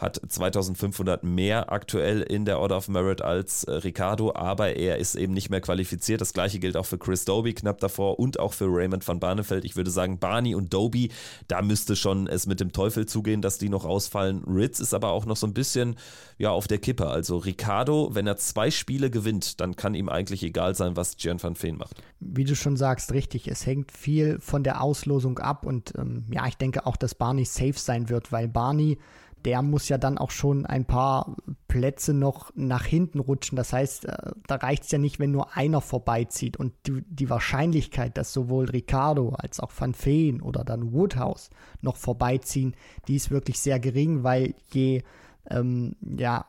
[0.00, 5.14] hat 2500 mehr aktuell in der Order of Merit als äh, Ricardo, aber er ist
[5.14, 6.20] eben nicht mehr qualifiziert.
[6.20, 9.64] Das gleiche gilt auch für Chris Doby knapp davor und auch für Raymond van Barneveld.
[9.64, 11.10] Ich würde sagen, Barney und Doby,
[11.48, 14.42] da müsste schon es mit dem Teufel zugehen, dass die noch ausfallen.
[14.44, 15.96] Ritz ist aber auch noch so ein bisschen
[16.38, 17.08] ja, auf der Kippe.
[17.08, 21.42] Also Ricardo, wenn er zwei Spiele gewinnt, dann kann ihm eigentlich egal sein, was Gian
[21.42, 22.02] van Veen macht.
[22.20, 23.48] Wie du schon sagst, richtig.
[23.48, 27.44] Es hängt viel von der Auslosung ab und ähm, ja, ich denke auch, dass Barney
[27.44, 28.98] safe sein wird, weil Barney
[29.44, 31.36] der muss ja dann auch schon ein paar
[31.68, 33.56] Plätze noch nach hinten rutschen.
[33.56, 36.56] Das heißt, äh, da reicht es ja nicht, wenn nur einer vorbeizieht.
[36.56, 41.96] Und die, die Wahrscheinlichkeit, dass sowohl Ricardo als auch Van Feen oder dann Woodhouse noch
[41.96, 42.74] vorbeiziehen,
[43.08, 45.02] die ist wirklich sehr gering, weil je,
[45.48, 46.46] ähm, ja,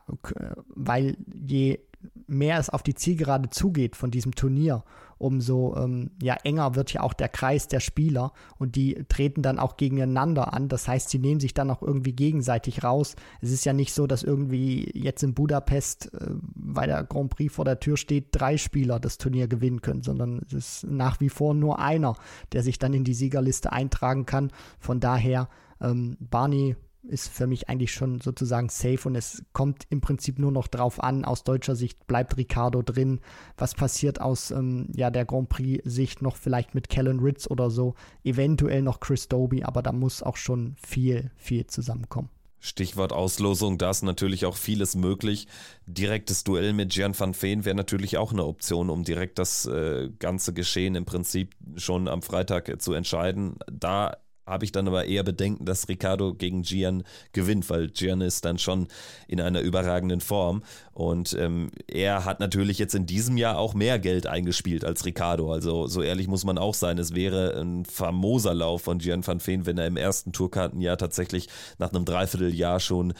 [0.68, 1.80] weil je
[2.26, 4.84] mehr es auf die Zielgerade zugeht von diesem Turnier,
[5.22, 9.58] umso ähm, ja, enger wird ja auch der Kreis der Spieler und die treten dann
[9.58, 10.68] auch gegeneinander an.
[10.68, 13.14] Das heißt, sie nehmen sich dann auch irgendwie gegenseitig raus.
[13.40, 17.54] Es ist ja nicht so, dass irgendwie jetzt in Budapest, äh, weil der Grand Prix
[17.54, 21.28] vor der Tür steht, drei Spieler das Turnier gewinnen können, sondern es ist nach wie
[21.28, 22.16] vor nur einer,
[22.52, 24.50] der sich dann in die Siegerliste eintragen kann.
[24.78, 25.48] Von daher,
[25.80, 30.52] ähm, Barney ist für mich eigentlich schon sozusagen safe und es kommt im Prinzip nur
[30.52, 33.20] noch drauf an, aus deutscher Sicht bleibt Ricardo drin,
[33.56, 37.94] was passiert aus ähm, ja, der Grand Prix-Sicht noch vielleicht mit Kellen Ritz oder so,
[38.24, 42.30] eventuell noch Chris Doby, aber da muss auch schon viel, viel zusammenkommen.
[42.64, 45.48] Stichwort Auslosung, da ist natürlich auch vieles möglich.
[45.86, 50.10] Direktes Duell mit Gian van Veen wäre natürlich auch eine Option, um direkt das äh,
[50.20, 53.56] ganze Geschehen im Prinzip schon am Freitag äh, zu entscheiden.
[53.68, 54.16] Da
[54.46, 58.58] habe ich dann aber eher Bedenken, dass Ricardo gegen Gian gewinnt, weil Gian ist dann
[58.58, 58.88] schon
[59.28, 60.62] in einer überragenden Form.
[60.92, 65.52] Und ähm, er hat natürlich jetzt in diesem Jahr auch mehr Geld eingespielt als Ricardo.
[65.52, 66.98] Also so ehrlich muss man auch sein.
[66.98, 71.48] Es wäre ein famoser Lauf von Gian van Veen, wenn er im ersten Tourkartenjahr tatsächlich
[71.78, 73.14] nach einem Dreivierteljahr schon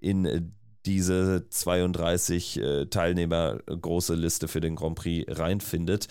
[0.00, 0.52] in
[0.86, 6.06] diese 32 äh, Teilnehmer große Liste für den Grand Prix reinfindet.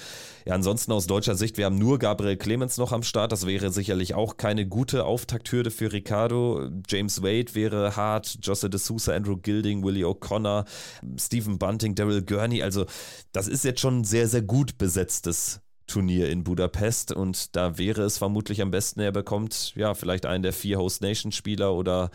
[0.46, 3.32] Ja, ansonsten aus deutscher Sicht, wir haben nur Gabriel Clemens noch am Start.
[3.32, 6.70] Das wäre sicherlich auch keine gute Auftakthürde für Ricardo.
[6.88, 10.66] James Wade wäre hart, Josse de Sousa, Andrew Gilding, Willie O'Connor,
[11.18, 12.62] Stephen Bunting, Daryl Gurney.
[12.62, 12.86] Also
[13.32, 18.02] das ist jetzt schon ein sehr, sehr gut besetztes Turnier in Budapest und da wäre
[18.04, 22.10] es vermutlich am besten, er bekommt ja vielleicht einen der vier Host Nation Spieler oder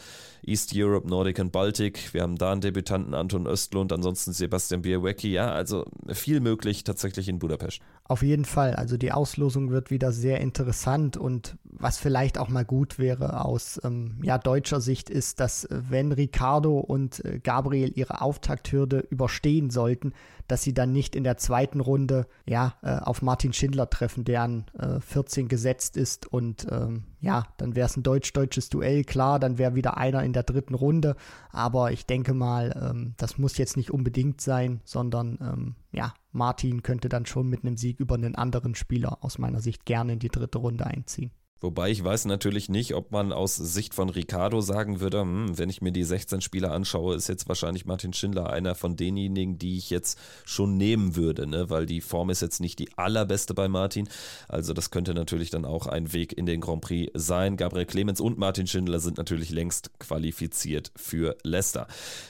[0.44, 2.12] East Europe, Nordic und Baltic.
[2.12, 5.32] Wir haben da einen Debütanten Anton Östlund, ansonsten Sebastian Bierwecki.
[5.32, 7.80] Ja, also viel möglich tatsächlich in Budapest.
[8.04, 8.74] Auf jeden Fall.
[8.74, 13.80] Also die Auslosung wird wieder sehr interessant und was vielleicht auch mal gut wäre aus
[13.84, 19.70] ähm, ja, deutscher Sicht ist, dass äh, wenn Ricardo und äh, Gabriel ihre Auftakthürde überstehen
[19.70, 20.12] sollten,
[20.50, 24.42] dass sie dann nicht in der zweiten Runde ja äh, auf Martin Schindler treffen, der
[24.42, 29.38] an äh, 14 gesetzt ist und ähm, ja, dann wäre es ein deutsch-deutsches Duell, klar,
[29.38, 31.16] dann wäre wieder einer in der dritten Runde,
[31.50, 36.82] aber ich denke mal, ähm, das muss jetzt nicht unbedingt sein, sondern ähm, ja, Martin
[36.82, 40.18] könnte dann schon mit einem Sieg über einen anderen Spieler aus meiner Sicht gerne in
[40.18, 41.30] die dritte Runde einziehen.
[41.62, 45.68] Wobei ich weiß natürlich nicht, ob man aus Sicht von Ricardo sagen würde, hm, wenn
[45.68, 49.76] ich mir die 16 Spieler anschaue, ist jetzt wahrscheinlich Martin Schindler einer von denjenigen, die
[49.76, 51.68] ich jetzt schon nehmen würde, ne?
[51.68, 54.08] weil die Form ist jetzt nicht die allerbeste bei Martin.
[54.48, 57.58] Also das könnte natürlich dann auch ein Weg in den Grand Prix sein.
[57.58, 61.88] Gabriel Clemens und Martin Schindler sind natürlich längst qualifiziert für Leicester.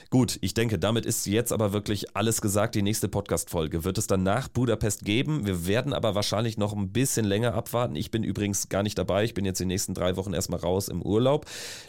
[0.09, 2.75] Gut, ich denke, damit ist jetzt aber wirklich alles gesagt.
[2.75, 5.45] Die nächste Podcast-Folge wird es dann nach Budapest geben.
[5.45, 7.95] Wir werden aber wahrscheinlich noch ein bisschen länger abwarten.
[7.95, 9.20] Ich bin übrigens gar nicht dabei.
[9.23, 11.45] Ich bin jetzt die nächsten drei Wochen erstmal raus im Urlaub.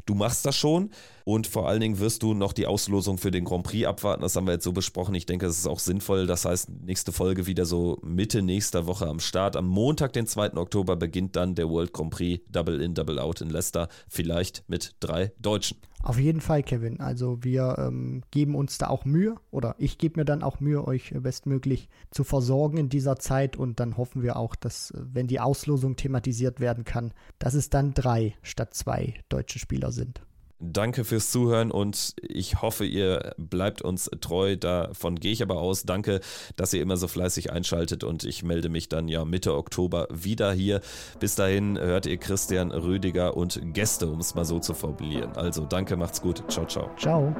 [0.06, 0.90] Du machst das schon
[1.24, 4.22] und vor allen Dingen wirst du noch die Auslosung für den Grand Prix abwarten.
[4.22, 5.14] Das haben wir jetzt so besprochen.
[5.14, 6.26] Ich denke, das ist auch sinnvoll.
[6.26, 9.56] Das heißt, nächste Folge wieder so Mitte nächster Woche am Start.
[9.56, 10.54] Am Montag, den 2.
[10.56, 13.88] Oktober, beginnt dann der World Grand Prix Double In, Double Out in Leicester.
[14.08, 15.78] Vielleicht mit drei Deutschen.
[16.02, 16.98] Auf jeden Fall, Kevin.
[17.00, 20.84] Also wir ähm, geben uns da auch Mühe oder ich gebe mir dann auch Mühe,
[20.84, 25.28] euch bestmöglich zu versorgen in dieser Zeit und dann hoffen wir auch, dass, äh, wenn
[25.28, 30.22] die Auslosung thematisiert werden kann, dass es dann drei statt zwei deutsche Spieler sind.
[30.64, 34.56] Danke fürs Zuhören und ich hoffe, ihr bleibt uns treu.
[34.56, 35.82] Davon gehe ich aber aus.
[35.82, 36.20] Danke,
[36.56, 40.52] dass ihr immer so fleißig einschaltet und ich melde mich dann ja Mitte Oktober wieder
[40.52, 40.80] hier.
[41.18, 45.32] Bis dahin hört ihr Christian Rüdiger und Gäste, um es mal so zu formulieren.
[45.36, 46.44] Also danke, macht's gut.
[46.48, 46.90] Ciao, ciao.
[46.96, 47.34] Ciao.